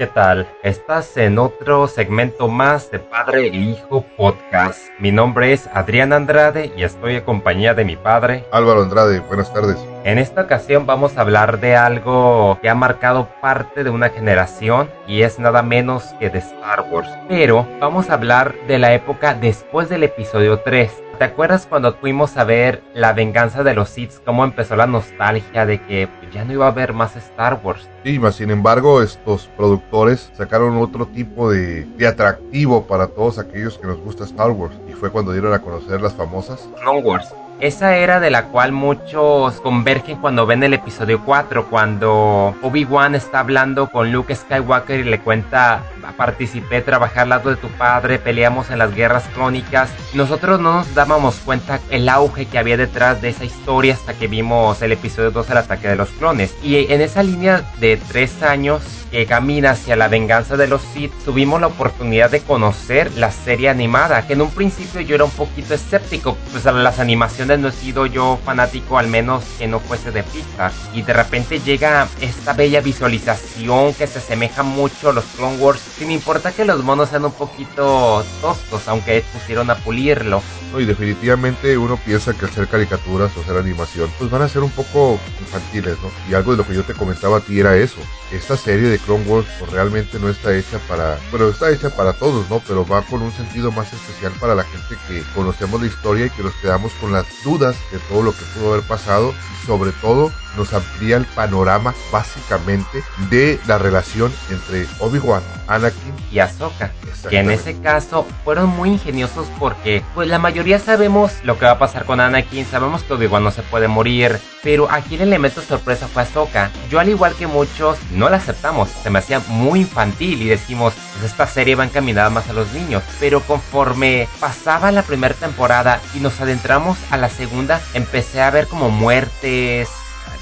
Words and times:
¿Qué 0.00 0.06
tal? 0.06 0.48
Estás 0.62 1.14
en 1.18 1.38
otro 1.38 1.86
segmento 1.86 2.48
más 2.48 2.90
de 2.90 3.00
Padre 3.00 3.48
e 3.48 3.54
Hijo 3.54 4.02
Podcast. 4.16 4.78
Mi 4.98 5.12
nombre 5.12 5.52
es 5.52 5.68
Adrián 5.74 6.14
Andrade 6.14 6.72
y 6.74 6.84
estoy 6.84 7.16
en 7.16 7.24
compañía 7.24 7.74
de 7.74 7.84
mi 7.84 7.96
padre. 7.96 8.46
Álvaro 8.50 8.80
Andrade, 8.80 9.20
buenas 9.20 9.52
tardes. 9.52 9.76
En 10.02 10.18
esta 10.18 10.40
ocasión 10.40 10.86
vamos 10.86 11.18
a 11.18 11.20
hablar 11.20 11.60
de 11.60 11.76
algo 11.76 12.58
que 12.62 12.70
ha 12.70 12.74
marcado 12.74 13.28
parte 13.42 13.84
de 13.84 13.90
una 13.90 14.08
generación 14.08 14.88
y 15.06 15.20
es 15.22 15.38
nada 15.38 15.62
menos 15.62 16.04
que 16.18 16.30
de 16.30 16.38
Star 16.38 16.86
Wars. 16.90 17.10
Pero 17.28 17.68
vamos 17.80 18.08
a 18.08 18.14
hablar 18.14 18.54
de 18.66 18.78
la 18.78 18.94
época 18.94 19.34
después 19.34 19.90
del 19.90 20.04
episodio 20.04 20.60
3. 20.60 20.90
¿Te 21.18 21.24
acuerdas 21.24 21.66
cuando 21.66 21.92
fuimos 21.92 22.38
a 22.38 22.44
ver 22.44 22.82
La 22.94 23.12
venganza 23.12 23.62
de 23.62 23.74
los 23.74 23.90
Sith? 23.90 24.24
Cómo 24.24 24.42
empezó 24.42 24.74
la 24.74 24.86
nostalgia 24.86 25.66
de 25.66 25.82
que 25.82 26.08
ya 26.32 26.46
no 26.46 26.54
iba 26.54 26.64
a 26.64 26.70
haber 26.70 26.94
más 26.94 27.14
Star 27.16 27.60
Wars. 27.62 27.86
Sí, 28.02 28.18
más 28.18 28.36
sin 28.36 28.50
embargo, 28.50 29.02
estos 29.02 29.50
productores 29.54 30.30
sacaron 30.32 30.78
otro 30.78 31.04
tipo 31.08 31.50
de, 31.50 31.84
de 31.84 32.06
atractivo 32.06 32.86
para 32.86 33.06
todos 33.08 33.38
aquellos 33.38 33.76
que 33.76 33.86
nos 33.86 33.98
gusta 33.98 34.24
Star 34.24 34.50
Wars. 34.52 34.74
Y 34.88 34.92
fue 34.92 35.10
cuando 35.10 35.32
dieron 35.32 35.52
a 35.52 35.58
conocer 35.58 36.00
las 36.00 36.14
famosas 36.14 36.66
Clone 36.80 37.02
Wars. 37.02 37.34
Esa 37.60 37.94
era 37.98 38.20
de 38.20 38.30
la 38.30 38.46
cual 38.46 38.72
muchos 38.72 39.60
convergen 39.60 40.16
cuando 40.16 40.46
ven 40.46 40.62
el 40.62 40.72
episodio 40.72 41.20
4, 41.26 41.66
cuando 41.68 42.54
Obi-Wan 42.62 43.14
está 43.14 43.40
hablando 43.40 43.90
con 43.90 44.10
Luke 44.10 44.34
Skywalker 44.34 45.00
y 45.00 45.04
le 45.04 45.20
cuenta, 45.20 45.82
participé, 46.16 46.80
trabajé 46.80 47.20
al 47.20 47.28
lado 47.28 47.50
de 47.50 47.56
tu 47.56 47.68
padre, 47.68 48.18
peleamos 48.18 48.70
en 48.70 48.78
las 48.78 48.94
guerras 48.94 49.24
crónicas. 49.34 49.90
Nosotros 50.14 50.58
no 50.58 50.72
nos 50.72 50.94
dábamos 50.94 51.36
cuenta 51.36 51.80
el 51.90 52.08
auge 52.08 52.46
que 52.46 52.58
había 52.58 52.78
detrás 52.78 53.20
de 53.20 53.28
esa 53.28 53.44
historia 53.44 53.92
hasta 53.92 54.14
que 54.14 54.26
vimos 54.26 54.80
el 54.80 54.92
episodio 54.92 55.30
2, 55.30 55.50
el 55.50 55.58
ataque 55.58 55.88
de 55.88 55.96
los 55.96 56.08
clones. 56.10 56.54
Y 56.62 56.90
en 56.90 57.02
esa 57.02 57.22
línea 57.22 57.62
de 57.78 57.98
tres 58.08 58.42
años 58.42 58.82
que 59.10 59.26
camina 59.26 59.70
hacia 59.70 59.96
la 59.96 60.06
venganza 60.06 60.56
de 60.56 60.68
los 60.68 60.82
Sith, 60.82 61.12
tuvimos 61.24 61.60
la 61.60 61.66
oportunidad 61.66 62.30
de 62.30 62.40
conocer 62.40 63.10
la 63.16 63.32
serie 63.32 63.68
animada, 63.68 64.24
que 64.26 64.34
en 64.34 64.40
un 64.40 64.50
principio 64.50 65.00
yo 65.00 65.16
era 65.16 65.24
un 65.24 65.32
poquito 65.32 65.74
escéptico, 65.74 66.36
pues 66.52 66.64
a 66.66 66.72
las 66.72 67.00
animaciones 67.00 67.49
no 67.56 67.68
he 67.68 67.72
sido 67.72 68.06
yo 68.06 68.38
fanático, 68.44 68.98
al 68.98 69.08
menos 69.08 69.44
que 69.58 69.68
no 69.68 69.80
fuese 69.80 70.10
de 70.10 70.22
Pixar, 70.22 70.72
y 70.92 71.02
de 71.02 71.12
repente 71.12 71.60
llega 71.60 72.08
esta 72.20 72.52
bella 72.52 72.80
visualización 72.80 73.94
que 73.94 74.06
se 74.06 74.18
asemeja 74.18 74.62
mucho 74.62 75.10
a 75.10 75.12
los 75.12 75.24
Clone 75.36 75.56
Wars, 75.56 75.80
sin 75.98 76.10
importa 76.10 76.52
que 76.52 76.64
los 76.64 76.82
monos 76.82 77.10
sean 77.10 77.24
un 77.24 77.32
poquito 77.32 78.24
toscos, 78.40 78.88
aunque 78.88 79.24
pusieron 79.32 79.70
a 79.70 79.76
pulirlo. 79.76 80.42
y 80.78 80.84
definitivamente 80.84 81.76
uno 81.76 81.98
piensa 82.04 82.32
que 82.32 82.46
al 82.46 82.52
ser 82.52 82.68
caricaturas 82.68 83.36
o 83.36 83.40
hacer 83.40 83.56
animación, 83.56 84.10
pues 84.18 84.30
van 84.30 84.42
a 84.42 84.48
ser 84.48 84.62
un 84.62 84.70
poco 84.70 85.18
infantiles, 85.40 85.96
¿no? 86.02 86.10
Y 86.28 86.34
algo 86.34 86.52
de 86.52 86.58
lo 86.58 86.66
que 86.66 86.74
yo 86.74 86.84
te 86.84 86.94
comentaba 86.94 87.38
a 87.38 87.40
ti 87.40 87.58
era 87.58 87.76
eso. 87.76 87.98
Esta 88.32 88.56
serie 88.56 88.88
de 88.88 88.98
Clone 88.98 89.24
Wars 89.26 89.48
pues, 89.58 89.70
realmente 89.72 90.18
no 90.18 90.28
está 90.28 90.56
hecha 90.56 90.78
para, 90.88 91.18
bueno, 91.30 91.48
está 91.48 91.70
hecha 91.70 91.90
para 91.90 92.12
todos, 92.12 92.48
¿no? 92.48 92.62
Pero 92.66 92.86
va 92.86 93.02
con 93.02 93.22
un 93.22 93.32
sentido 93.32 93.72
más 93.72 93.92
especial 93.92 94.32
para 94.40 94.54
la 94.54 94.64
gente 94.64 94.96
que 95.08 95.22
conocemos 95.34 95.80
la 95.80 95.88
historia 95.88 96.26
y 96.26 96.30
que 96.30 96.42
nos 96.42 96.54
quedamos 96.54 96.92
con 96.94 97.12
las 97.12 97.26
dudas 97.42 97.76
de 97.90 97.98
todo 98.00 98.22
lo 98.22 98.32
que 98.36 98.44
pudo 98.46 98.72
haber 98.72 98.86
pasado 98.86 99.34
y 99.50 99.66
sobre 99.66 99.92
todo 99.92 100.32
nos 100.56 100.72
amplía 100.72 101.16
el 101.16 101.24
panorama 101.26 101.94
básicamente 102.12 103.02
de 103.30 103.60
la 103.66 103.78
relación 103.78 104.32
entre 104.50 104.86
Obi-Wan, 104.98 105.42
Anakin 105.66 106.14
y 106.30 106.38
Ahsoka. 106.38 106.92
Que 107.28 107.38
en 107.38 107.50
ese 107.50 107.78
caso 107.80 108.26
fueron 108.44 108.70
muy 108.70 108.90
ingeniosos 108.90 109.46
porque 109.58 110.02
pues 110.14 110.28
la 110.28 110.38
mayoría 110.38 110.78
sabemos 110.78 111.32
lo 111.44 111.58
que 111.58 111.66
va 111.66 111.72
a 111.72 111.78
pasar 111.78 112.04
con 112.06 112.20
Anakin, 112.20 112.64
sabemos 112.64 113.02
que 113.02 113.12
Obi-Wan 113.12 113.44
no 113.44 113.50
se 113.50 113.62
puede 113.62 113.88
morir, 113.88 114.40
pero 114.62 114.90
aquí 114.90 115.16
el 115.16 115.22
elemento 115.22 115.60
sorpresa 115.60 116.08
fue 116.08 116.22
Ahsoka. 116.22 116.70
Yo 116.90 116.98
al 116.98 117.08
igual 117.08 117.34
que 117.34 117.46
muchos 117.46 117.98
no 118.12 118.28
la 118.28 118.38
aceptamos, 118.38 118.88
se 119.02 119.10
me 119.10 119.18
hacía 119.18 119.40
muy 119.48 119.80
infantil 119.80 120.42
y 120.42 120.48
decimos, 120.48 120.94
pues 121.12 121.30
esta 121.30 121.46
serie 121.46 121.74
va 121.74 121.84
encaminada 121.84 122.30
más 122.30 122.48
a 122.48 122.52
los 122.52 122.72
niños, 122.72 123.02
pero 123.18 123.40
conforme 123.40 124.28
pasaba 124.38 124.90
la 124.90 125.02
primera 125.02 125.34
temporada 125.34 126.00
y 126.14 126.20
nos 126.20 126.40
adentramos 126.40 126.98
a 127.10 127.16
la 127.16 127.28
segunda, 127.28 127.80
empecé 127.94 128.40
a 128.40 128.50
ver 128.50 128.66
como 128.66 128.90
muertes, 128.90 129.88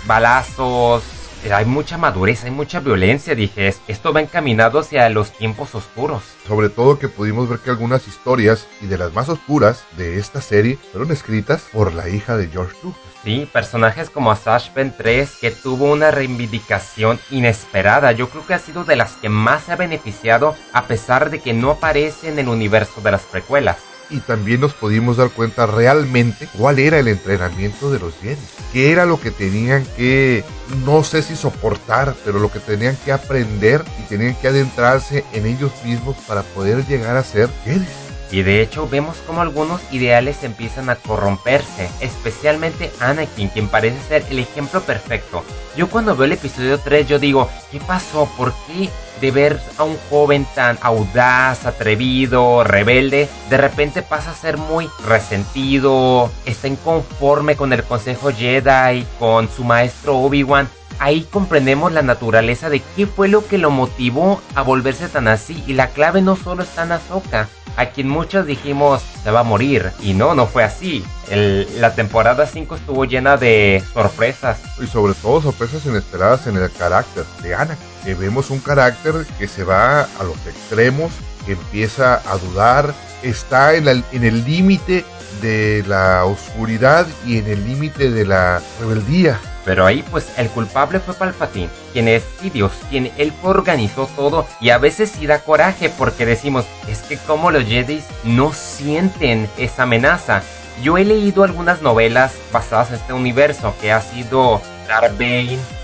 balazos, 0.09 1.05
hay 1.53 1.65
mucha 1.65 1.97
madurez, 1.97 2.45
hay 2.45 2.51
mucha 2.51 2.81
violencia, 2.81 3.35
dije, 3.35 3.73
esto 3.87 4.13
va 4.13 4.21
encaminado 4.21 4.81
hacia 4.81 5.09
los 5.09 5.31
tiempos 5.31 5.75
oscuros. 5.75 6.23
Sobre 6.47 6.69
todo 6.69 6.99
que 6.99 7.09
pudimos 7.09 7.49
ver 7.49 7.61
que 7.61 7.71
algunas 7.71 8.09
historias, 8.09 8.67
y 8.81 8.87
de 8.87 8.99
las 8.99 9.13
más 9.13 9.29
oscuras 9.29 9.85
de 9.97 10.19
esta 10.19 10.41
serie, 10.41 10.79
fueron 10.91 11.13
escritas 11.13 11.63
por 11.73 11.95
la 11.95 12.09
hija 12.09 12.37
de 12.37 12.49
George 12.49 12.77
Lucas. 12.83 13.01
Sí, 13.23 13.49
personajes 13.53 14.11
como 14.11 14.31
Asash 14.31 14.73
Ventress, 14.75 15.37
que 15.41 15.51
tuvo 15.51 15.93
una 15.93 16.11
reivindicación 16.11 17.21
inesperada, 17.31 18.13
yo 18.13 18.29
creo 18.29 18.47
que 18.47 18.55
ha 18.55 18.59
sido 18.59 18.85
de 18.85 18.97
las 18.97 19.13
que 19.13 19.29
más 19.29 19.65
se 19.65 19.73
ha 19.73 19.77
beneficiado 19.77 20.57
a 20.73 20.87
pesar 20.87 21.31
de 21.31 21.41
que 21.41 21.53
no 21.53 21.71
aparece 21.71 22.29
en 22.29 22.39
el 22.39 22.49
universo 22.49 23.01
de 23.01 23.13
las 23.13 23.23
precuelas 23.23 23.77
y 24.11 24.21
también 24.21 24.61
nos 24.61 24.75
pudimos 24.75 25.17
dar 25.17 25.31
cuenta 25.31 25.67
realmente 25.67 26.49
cuál 26.57 26.79
era 26.79 26.99
el 26.99 27.09
entrenamiento 27.09 27.91
de 27.91 27.99
los 27.99 28.15
Jedi. 28.21 28.37
Qué 28.73 28.93
era 28.93 29.07
lo 29.07 29.21
que 29.21 29.31
tenían 29.31 29.85
que, 29.97 30.45
no 30.85 31.05
sé 31.05 31.23
si 31.23 31.37
soportar, 31.37 32.15
pero 32.25 32.39
lo 32.39 32.51
que 32.51 32.61
tenían 32.61 32.97
que 33.05 33.13
aprender 33.13 33.85
y 34.01 34.09
tenían 34.09 34.35
que 34.37 34.49
adentrarse 34.49 35.25
en 35.33 35.47
ellos 35.47 35.73
mismos 35.85 36.17
para 36.27 36.43
poder 36.43 36.87
llegar 36.87 37.17
a 37.17 37.23
ser 37.23 37.49
Jedi. 37.65 37.87
Y 38.31 38.43
de 38.43 38.61
hecho 38.61 38.89
vemos 38.89 39.17
como 39.27 39.41
algunos 39.41 39.81
ideales 39.91 40.45
empiezan 40.45 40.91
a 40.91 40.97
corromperse, 40.97 41.89
especialmente 42.01 42.93
Anakin, 43.01 43.49
quien 43.49 43.69
parece 43.69 44.01
ser 44.07 44.25
el 44.31 44.39
ejemplo 44.39 44.83
perfecto. 44.83 45.45
Yo 45.77 45.89
cuando 45.89 46.15
veo 46.15 46.27
el 46.27 46.33
episodio 46.33 46.79
3 46.79 47.09
yo 47.09 47.19
digo, 47.19 47.49
¿qué 47.71 47.81
pasó? 47.81 48.29
¿Por 48.37 48.53
qué 48.67 48.91
de 49.21 49.31
ver 49.31 49.61
a 49.79 49.85
un 49.85 49.97
joven 50.11 50.47
tan 50.55 50.79
audaz, 50.83 51.67
atrevido, 51.67 52.65
rebelde, 52.65 53.29
de 53.49 53.57
repente 53.57 54.03
pasa 54.03 54.31
a 54.31 54.35
ser 54.35 54.59
muy 54.59 54.89
resentido, 55.07 56.31
está 56.45 56.69
inconforme 56.69 57.57
con 57.57 57.73
el 57.73 57.83
consejo 57.83 58.31
Jedi, 58.31 59.07
con 59.19 59.49
su 59.49 59.65
maestro 59.65 60.19
Obi-Wan? 60.19 60.69
Ahí 60.99 61.23
comprendemos 61.31 61.93
la 61.93 62.03
naturaleza 62.03 62.71
de 62.71 62.81
qué 62.97 63.07
fue 63.07 63.29
lo 63.29 63.47
que 63.47 63.59
lo 63.59 63.71
motivó 63.71 64.41
a 64.55 64.63
volverse 64.63 65.09
tan 65.09 65.29
así 65.29 65.63
y 65.67 65.75
la 65.75 65.91
clave 65.91 66.23
no 66.23 66.37
solo 66.37 66.65
está 66.65 66.83
en 66.83 66.93
Ahsoka, 66.93 67.49
a 67.77 67.87
quien 67.87 68.09
muchos 68.09 68.47
dijimos 68.47 69.03
se 69.23 69.31
va 69.31 69.41
a 69.41 69.45
morir. 69.45 69.93
Y 70.03 70.15
no, 70.15 70.35
no 70.35 70.47
fue 70.47 70.65
así. 70.65 71.05
la 71.31 71.95
temporada 71.95 72.47
5 72.47 72.75
estuvo 72.75 73.05
llena 73.05 73.37
de 73.37 73.83
sorpresas. 73.95 74.59
Y 74.83 74.87
sobre 74.87 75.15
todo 75.15 75.41
sorpresas 75.41 75.87
inesperadas 75.87 76.47
en 76.49 76.57
el 76.57 76.71
carácter 76.73 77.25
de 77.43 77.55
Anakin. 77.55 77.87
Que 78.05 78.15
vemos 78.15 78.51
un 78.51 78.59
carácter 78.59 79.27
que 79.39 79.47
se 79.47 79.63
va 79.63 80.03
a 80.03 80.25
los 80.25 80.37
extremos, 80.47 81.13
que 81.47 81.53
empieza 81.53 82.23
a 82.29 82.37
dudar, 82.39 82.93
está 83.23 83.75
en 83.75 83.87
el 83.89 84.45
límite 84.45 85.05
de 85.41 85.85
la 85.87 86.25
oscuridad 86.25 87.07
y 87.27 87.39
en 87.39 87.47
el 87.47 87.65
límite 87.65 88.11
de 88.11 88.27
la 88.27 88.61
rebeldía. 88.81 89.39
Pero 89.69 89.85
ahí 89.85 90.03
pues 90.11 90.33
el 90.39 90.49
culpable 90.49 90.99
fue 90.99 91.13
Palpatine, 91.13 91.69
quien 91.93 92.09
es 92.09 92.25
Dios, 92.55 92.73
quien 92.89 93.13
él 93.19 93.35
organizó 93.43 94.09
todo 94.17 94.47
y 94.63 94.71
a 94.71 94.79
veces 94.79 95.11
sí 95.11 95.27
da 95.27 95.41
coraje 95.41 95.91
porque 95.91 96.25
decimos, 96.25 96.65
es 96.89 97.03
que 97.03 97.19
como 97.19 97.51
los 97.51 97.65
Jedi 97.65 98.03
no 98.25 98.55
sienten 98.55 99.47
esa 99.59 99.83
amenaza. 99.83 100.43
Yo 100.83 100.97
he 100.97 101.05
leído 101.05 101.45
algunas 101.45 101.83
novelas 101.83 102.33
basadas 102.51 102.89
en 102.89 102.95
este 102.95 103.13
universo 103.13 103.75
que 103.79 103.93
ha 103.93 104.01
sido 104.01 104.63
Darth 104.89 105.21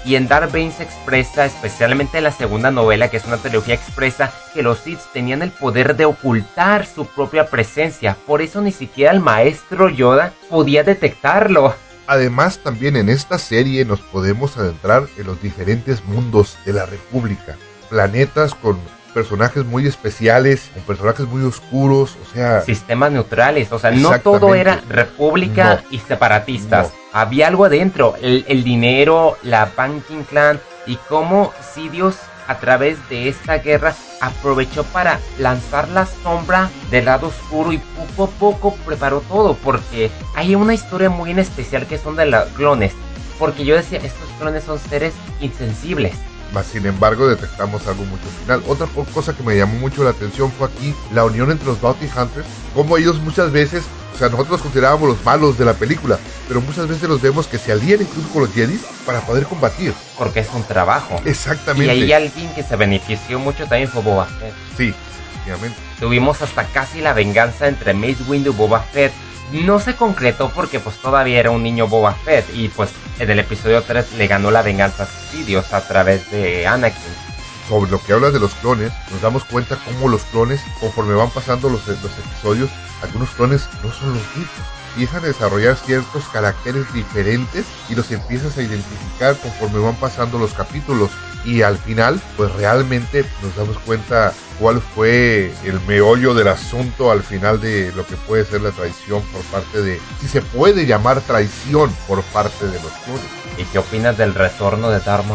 y 0.06 0.16
en 0.16 0.28
Darth 0.28 0.50
Bane 0.50 0.72
se 0.72 0.84
expresa, 0.84 1.44
especialmente 1.44 2.16
en 2.16 2.24
la 2.24 2.32
segunda 2.32 2.70
novela, 2.70 3.10
que 3.10 3.18
es 3.18 3.26
una 3.26 3.36
trilogía 3.36 3.74
expresa, 3.74 4.32
que 4.54 4.62
los 4.62 4.78
Sith 4.78 5.00
tenían 5.12 5.42
el 5.42 5.50
poder 5.50 5.94
de 5.94 6.06
ocultar 6.06 6.86
su 6.86 7.04
propia 7.04 7.50
presencia. 7.50 8.16
Por 8.26 8.40
eso 8.40 8.62
ni 8.62 8.72
siquiera 8.72 9.12
el 9.12 9.20
maestro 9.20 9.90
Yoda 9.90 10.32
podía 10.48 10.84
detectarlo. 10.84 11.74
Además, 12.06 12.58
también 12.58 12.96
en 12.96 13.08
esta 13.08 13.38
serie 13.38 13.84
nos 13.84 14.00
podemos 14.00 14.56
adentrar 14.56 15.04
en 15.16 15.26
los 15.26 15.40
diferentes 15.40 16.04
mundos 16.04 16.58
de 16.64 16.74
la 16.74 16.86
República. 16.86 17.56
Planetas 17.88 18.54
con 18.54 18.78
personajes 19.14 19.64
muy 19.64 19.86
especiales, 19.86 20.70
con 20.74 20.82
personajes 20.82 21.26
muy 21.26 21.44
oscuros, 21.44 22.16
o 22.22 22.34
sea... 22.34 22.60
Sistemas 22.62 23.12
neutrales, 23.12 23.72
o 23.72 23.78
sea, 23.78 23.92
no 23.92 24.18
todo 24.20 24.54
era 24.54 24.82
república 24.88 25.84
y 25.90 25.98
separatistas. 26.00 26.92
Había 27.12 27.46
algo 27.46 27.64
adentro, 27.64 28.16
el, 28.20 28.44
el, 28.48 28.64
dinero, 28.64 29.38
la 29.44 29.70
banking 29.76 30.24
clan 30.24 30.60
y 30.86 30.96
cómo 31.08 31.52
Sidious 31.74 32.16
a 32.46 32.58
través 32.58 32.98
de 33.08 33.28
esta 33.28 33.58
guerra 33.58 33.94
aprovechó 34.20 34.84
para 34.84 35.20
lanzar 35.38 35.88
la 35.88 36.06
sombra 36.06 36.70
del 36.90 37.06
lado 37.06 37.28
oscuro 37.28 37.72
y 37.72 37.78
poco 37.78 38.24
a 38.24 38.38
poco 38.38 38.76
preparó 38.86 39.20
todo 39.20 39.54
porque 39.54 40.10
hay 40.34 40.54
una 40.54 40.74
historia 40.74 41.10
muy 41.10 41.32
especial 41.38 41.86
que 41.86 41.98
son 41.98 42.16
de 42.16 42.26
los 42.26 42.44
clones 42.50 42.92
porque 43.38 43.64
yo 43.64 43.76
decía 43.76 43.98
estos 43.98 44.28
clones 44.38 44.64
son 44.64 44.78
seres 44.78 45.12
insensibles 45.40 46.14
sin 46.62 46.86
embargo 46.86 47.26
detectamos 47.26 47.86
algo 47.88 48.04
mucho 48.04 48.28
final. 48.40 48.62
Otra 48.68 48.86
cosa 49.12 49.34
que 49.34 49.42
me 49.42 49.56
llamó 49.56 49.74
mucho 49.80 50.04
la 50.04 50.10
atención 50.10 50.52
fue 50.52 50.68
aquí 50.68 50.94
la 51.12 51.24
unión 51.24 51.50
entre 51.50 51.66
los 51.66 51.80
Bounty 51.80 52.06
Hunters, 52.06 52.46
como 52.74 52.96
ellos 52.96 53.18
muchas 53.20 53.50
veces 53.50 53.84
O 54.14 54.16
sea, 54.16 54.28
nosotros 54.28 54.52
los 54.52 54.62
considerábamos 54.62 55.08
los 55.08 55.24
malos 55.24 55.58
de 55.58 55.64
la 55.64 55.74
película, 55.74 56.18
pero 56.46 56.60
muchas 56.60 56.86
veces 56.86 57.08
los 57.08 57.20
vemos 57.20 57.48
que 57.48 57.58
se 57.58 57.72
alían 57.72 58.02
incluso 58.02 58.28
con 58.28 58.42
los 58.42 58.52
Jedi 58.52 58.80
para 59.04 59.20
poder 59.20 59.44
combatir. 59.44 59.92
Porque 60.16 60.40
es 60.40 60.48
un 60.54 60.62
trabajo. 60.62 61.20
Exactamente. 61.24 61.96
Y 61.96 62.02
ahí 62.04 62.12
alguien 62.12 62.54
que 62.54 62.62
se 62.62 62.76
benefició 62.76 63.40
mucho 63.40 63.66
también 63.66 63.88
fue 63.88 64.02
Boba 64.02 64.26
Fett. 64.26 64.54
Sí, 64.76 64.94
efectivamente. 65.32 65.76
Tuvimos 65.98 66.40
hasta 66.42 66.64
casi 66.66 67.00
la 67.00 67.12
venganza 67.12 67.66
entre 67.66 67.92
Mace 67.92 68.22
Windu 68.28 68.52
y 68.52 68.54
Boba 68.54 68.80
Fett. 68.80 69.12
No 69.50 69.80
se 69.80 69.96
concretó 69.96 70.48
porque 70.50 70.78
pues 70.78 70.96
todavía 70.96 71.40
era 71.40 71.50
un 71.50 71.62
niño 71.62 71.88
Boba 71.88 72.14
Fett 72.14 72.46
y 72.54 72.68
pues 72.68 72.90
en 73.18 73.30
el 73.30 73.40
episodio 73.40 73.82
3 73.82 74.12
le 74.12 74.26
ganó 74.28 74.50
la 74.52 74.62
venganza 74.62 75.04
a 75.04 75.06
Sidious 75.06 75.72
a 75.72 75.86
través 75.86 76.30
de 76.30 76.66
Anakin 76.66 77.33
sobre 77.68 77.90
lo 77.90 78.02
que 78.02 78.12
hablas 78.12 78.32
de 78.32 78.40
los 78.40 78.54
clones, 78.54 78.92
nos 79.10 79.22
damos 79.22 79.44
cuenta 79.44 79.78
cómo 79.84 80.08
los 80.08 80.22
clones, 80.24 80.60
conforme 80.80 81.14
van 81.14 81.30
pasando 81.30 81.68
los, 81.68 81.82
episodios, 81.88 82.70
algunos 83.02 83.30
clones 83.30 83.68
no 83.82 83.92
son 83.92 84.14
los 84.14 84.22
mismos. 84.36 84.66
Empiezan 84.94 85.24
a 85.24 85.26
desarrollar 85.26 85.76
ciertos 85.76 86.24
caracteres 86.28 86.92
diferentes 86.92 87.66
y 87.88 87.96
los 87.96 88.12
empiezas 88.12 88.56
a 88.56 88.62
identificar 88.62 89.36
conforme 89.38 89.80
van 89.80 89.96
pasando 89.96 90.38
los 90.38 90.54
capítulos. 90.54 91.10
Y 91.44 91.62
al 91.62 91.76
final, 91.78 92.22
pues 92.36 92.52
realmente 92.52 93.24
nos 93.42 93.56
damos 93.56 93.76
cuenta 93.80 94.32
cuál 94.60 94.80
fue 94.80 95.52
el 95.64 95.80
meollo 95.88 96.32
del 96.32 96.48
asunto 96.48 97.10
al 97.10 97.24
final 97.24 97.60
de 97.60 97.92
lo 97.96 98.06
que 98.06 98.14
puede 98.14 98.44
ser 98.44 98.62
la 98.62 98.70
traición 98.70 99.20
por 99.32 99.42
parte 99.42 99.82
de, 99.82 100.00
si 100.20 100.28
se 100.28 100.42
puede 100.42 100.86
llamar 100.86 101.20
traición 101.22 101.92
por 102.06 102.22
parte 102.22 102.64
de 102.66 102.80
los 102.80 102.92
clones. 103.04 103.24
¿Y 103.58 103.64
qué 103.64 103.80
opinas 103.80 104.16
del 104.16 104.32
retorno 104.32 104.90
de 104.90 105.00
Darth 105.00 105.26